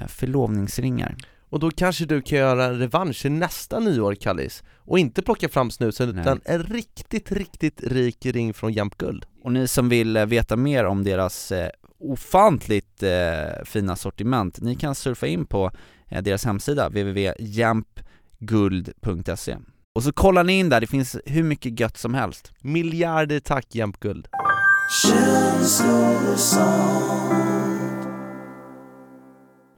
förlovningsringar. 0.09 1.17
Och 1.51 1.61
då 1.61 1.71
kanske 1.71 2.07
du 2.07 2.23
kan 2.23 2.39
göra 2.39 2.65
en 2.65 2.79
revansch 2.79 3.23
till 3.23 3.33
nästa 3.33 3.81
nyår 3.81 4.15
Kallis 4.15 4.63
Och 4.77 4.99
inte 4.99 5.23
plocka 5.23 5.49
fram 5.49 5.71
snusen 5.71 6.09
Nej. 6.09 6.21
utan 6.21 6.41
en 6.45 6.63
riktigt, 6.63 7.33
riktigt 7.33 7.81
rik 7.83 8.27
ring 8.27 8.55
från 8.55 8.73
Guld. 8.99 9.25
Och 9.43 9.53
ni 9.53 9.69
som 9.69 9.89
vill 9.89 10.17
eh, 10.17 10.27
veta 10.27 10.57
mer 10.57 10.85
om 10.85 11.05
deras 11.05 11.53
eh, 11.53 11.71
ofantligt 11.99 13.03
eh, 13.03 13.11
fina 13.65 13.97
sortiment, 13.97 14.61
ni 14.61 14.77
kan 14.77 14.95
surfa 14.95 15.27
in 15.27 15.47
på 15.47 15.71
eh, 16.09 16.23
deras 16.23 16.45
hemsida 16.45 16.89
www.jampguld.se 16.89 19.57
Och 19.95 20.03
så 20.03 20.13
kollar 20.13 20.45
ni 20.45 20.59
in 20.59 20.69
där, 20.69 20.81
det 20.81 20.87
finns 20.87 21.17
hur 21.27 21.43
mycket 21.43 21.81
gött 21.81 21.97
som 21.97 22.15
helst. 22.15 22.53
Miljarder 22.61 23.41
tack 23.41 23.75
Jämt 23.75 24.01
Guld 24.01 24.29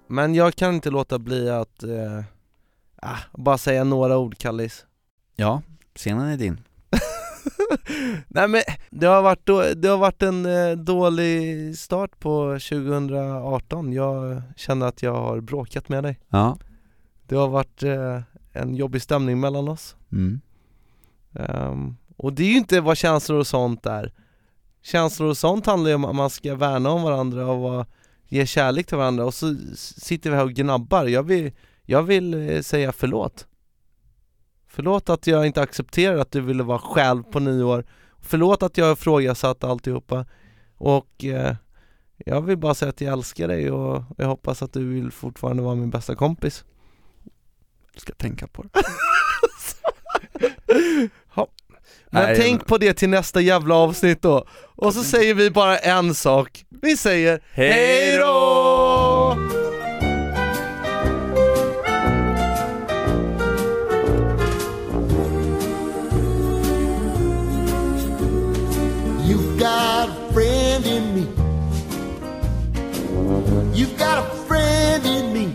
Men 0.08 0.34
jag 0.34 0.54
kan 0.54 0.74
inte 0.74 0.90
låta 0.90 1.18
bli 1.18 1.50
att 1.50 1.82
eh, 1.82 2.22
ah, 3.02 3.18
bara 3.32 3.58
säga 3.58 3.84
några 3.84 4.18
ord 4.18 4.38
Kallis. 4.38 4.86
Ja, 5.36 5.62
scenen 5.96 6.28
är 6.28 6.36
din. 6.36 6.60
Nej 8.28 8.48
men 8.48 8.62
det 8.90 9.06
har 9.06 9.22
varit, 9.22 9.46
då, 9.46 9.62
det 9.76 9.88
har 9.88 9.98
varit 9.98 10.22
en 10.22 10.46
eh, 10.46 10.70
dålig 10.76 11.78
start 11.78 12.18
på 12.20 12.58
2018 12.70 13.92
Jag 13.92 14.42
känner 14.56 14.86
att 14.86 15.02
jag 15.02 15.14
har 15.14 15.40
bråkat 15.40 15.88
med 15.88 16.04
dig. 16.04 16.20
Ja, 16.28 16.58
Det 17.26 17.34
har 17.36 17.48
varit 17.48 17.82
eh, 17.82 18.20
en 18.52 18.74
jobbig 18.76 19.02
stämning 19.02 19.40
mellan 19.40 19.68
oss. 19.68 19.96
Mm. 20.12 20.40
Ehm, 21.34 21.96
Och 22.16 22.32
det 22.32 22.42
är 22.42 22.48
ju 22.48 22.56
inte 22.56 22.80
vad 22.80 22.96
känslor 22.96 23.38
och 23.38 23.46
sånt 23.46 23.86
är. 23.86 24.12
Känslor 24.82 25.28
och 25.28 25.38
sånt 25.38 25.66
handlar 25.66 25.88
ju 25.90 25.94
om 25.94 26.04
att 26.04 26.14
man 26.14 26.30
ska 26.30 26.54
värna 26.54 26.90
om 26.90 27.02
varandra 27.02 27.46
och 27.46 27.60
vara, 27.60 27.86
ge 28.28 28.46
kärlek 28.46 28.86
till 28.86 28.96
varandra 28.96 29.24
och 29.24 29.34
så 29.34 29.56
sitter 29.76 30.30
vi 30.30 30.36
här 30.36 30.44
och 30.44 30.52
gnabbar. 30.52 31.04
Jag 31.04 31.22
vill, 31.22 31.52
jag 31.82 32.02
vill 32.02 32.34
eh, 32.34 32.60
säga 32.60 32.92
förlåt. 32.92 33.46
Förlåt 34.66 35.08
att 35.08 35.26
jag 35.26 35.46
inte 35.46 35.62
accepterar 35.62 36.16
att 36.16 36.32
du 36.32 36.40
ville 36.40 36.62
vara 36.62 36.78
själv 36.78 37.22
på 37.22 37.40
nyår 37.40 37.84
Förlåt 38.20 38.62
att 38.62 38.78
jag 38.78 38.86
har 38.86 38.92
ifrågasatt 38.92 39.64
alltihopa. 39.64 40.26
Och 40.76 41.24
eh, 41.24 41.56
jag 42.16 42.42
vill 42.42 42.56
bara 42.58 42.74
säga 42.74 42.88
att 42.88 43.00
jag 43.00 43.12
älskar 43.12 43.48
dig 43.48 43.70
och 43.70 44.04
jag 44.16 44.26
hoppas 44.26 44.62
att 44.62 44.72
du 44.72 44.88
vill 44.88 45.10
fortfarande 45.10 45.62
vara 45.62 45.74
min 45.74 45.90
bästa 45.90 46.14
kompis. 46.14 46.64
Jag 47.92 48.00
ska 48.00 48.14
tänka 48.14 48.46
på 48.46 48.62
det 48.62 48.70
Men 52.10 52.22
Nej, 52.22 52.36
tänk 52.36 52.60
men- 52.60 52.66
på 52.66 52.78
det 52.78 52.92
till 52.94 53.08
nästa 53.08 53.40
jävla 53.40 53.74
avsnitt 53.74 54.22
då 54.22 54.44
Och 54.76 54.94
så 54.94 55.02
säger 55.04 55.34
vi 55.34 55.50
bara 55.50 55.78
en 55.78 56.14
sak 56.14 56.64
Vi 56.82 56.96
säger 56.96 57.40
Hej 57.52 58.16
då! 58.18 59.36
You've 69.28 69.58
got 69.58 70.08
a 70.08 70.32
friend 70.32 70.86
in 70.86 71.14
me. 71.14 71.26
You've 73.78 73.96
got 73.98 74.18
a 74.18 74.30
friend 74.46 75.04
in 75.06 75.32
me. 75.32 75.46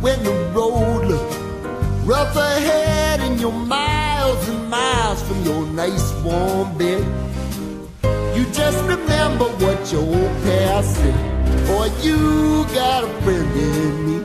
When 0.00 0.22
the 0.24 0.32
road 0.54 1.04
looks 1.06 1.36
rough 2.06 2.36
ahead 2.36 3.20
and 3.20 3.40
you're 3.40 3.52
miles 3.52 3.85
and 3.85 3.85
miles 4.68 5.22
from 5.22 5.42
your 5.44 5.66
nice 5.66 6.12
warm 6.22 6.76
bed, 6.76 7.04
you 8.36 8.44
just 8.52 8.82
remember 8.84 9.44
what 9.44 9.92
your 9.92 10.02
old 10.02 10.42
past 10.44 10.94
said. 10.96 11.66
Boy, 11.66 11.90
you 12.02 12.64
got 12.74 13.04
a 13.04 13.08
friend 13.22 13.56
in 13.56 14.06
me. 14.06 14.24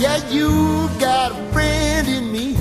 Yeah, 0.00 0.18
you 0.30 0.88
got 0.98 1.32
a 1.32 1.52
friend 1.52 2.08
in 2.08 2.32
me. 2.32 2.56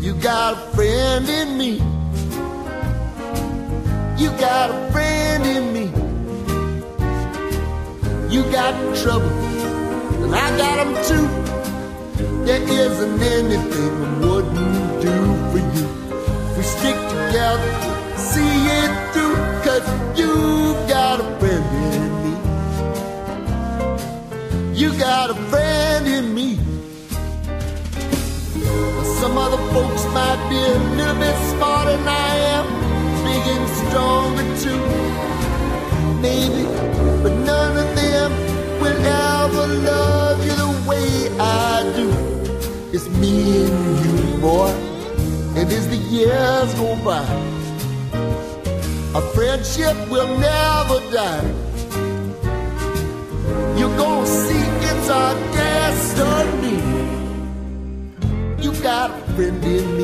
You 0.00 0.14
got 0.14 0.54
a 0.54 0.56
friend 0.74 1.28
in 1.28 1.58
me. 1.58 1.72
You 4.16 4.30
got 4.38 4.70
a 4.70 4.92
friend 4.92 5.44
in 5.44 5.72
me. 5.72 5.84
You 8.32 8.42
got 8.50 8.74
trouble, 8.96 9.30
and 10.34 10.40
I 10.40 10.56
got 10.58 10.76
them 10.82 10.92
too. 11.08 11.26
There 12.44 12.62
isn't 12.62 13.22
anything 13.22 13.92
I 14.04 14.18
wouldn't 14.18 15.02
do 15.02 15.16
for 15.50 15.62
you. 15.74 15.86
We 16.56 16.62
stick 16.62 16.98
together, 17.14 17.70
see 18.16 18.54
it 18.80 18.92
through, 19.12 19.38
cause 19.64 19.86
you 20.18 20.32
got 20.88 21.20
a 21.20 21.22
friend 21.38 21.64
in 21.94 22.10
me. 22.24 22.32
You 24.80 24.88
got 24.98 25.30
a 25.30 25.34
friend 25.50 26.06
in 26.06 26.34
me. 26.34 26.58
Some 29.20 29.38
other 29.38 29.62
folks 29.72 30.04
might 30.18 30.40
be 30.50 30.56
a 30.56 30.78
little 30.98 31.18
bit 31.20 31.36
smarter 31.52 31.96
than 31.96 32.08
I 32.08 32.36
am, 32.56 32.66
big 33.24 33.44
and 33.54 33.68
stronger 33.80 34.46
too. 34.64 34.82
Maybe, 36.20 36.64
but 37.22 37.32
none 37.50 37.76
of 37.76 37.96
them 37.96 38.53
will 38.84 39.06
ever 39.06 39.66
love 39.90 40.44
you 40.44 40.54
the 40.64 40.72
way 40.88 41.08
I 41.40 41.82
do. 41.96 42.08
It's 42.92 43.08
me 43.22 43.64
and 43.64 44.04
you, 44.04 44.38
boy, 44.40 44.72
and 45.56 45.66
as 45.72 45.88
the 45.88 46.00
years 46.16 46.70
go 46.74 46.90
by, 47.08 47.24
our 49.14 49.26
friendship 49.34 49.96
will 50.10 50.30
never 50.36 50.98
die. 51.18 51.48
You're 53.78 53.96
gonna 53.96 54.26
see 54.26 54.64
it's 54.88 55.08
our 55.08 55.34
destiny. 55.60 56.78
You 58.62 58.70
got 58.82 59.08
a 59.10 59.20
friend 59.34 59.64
in 59.64 59.86
me. 59.98 60.03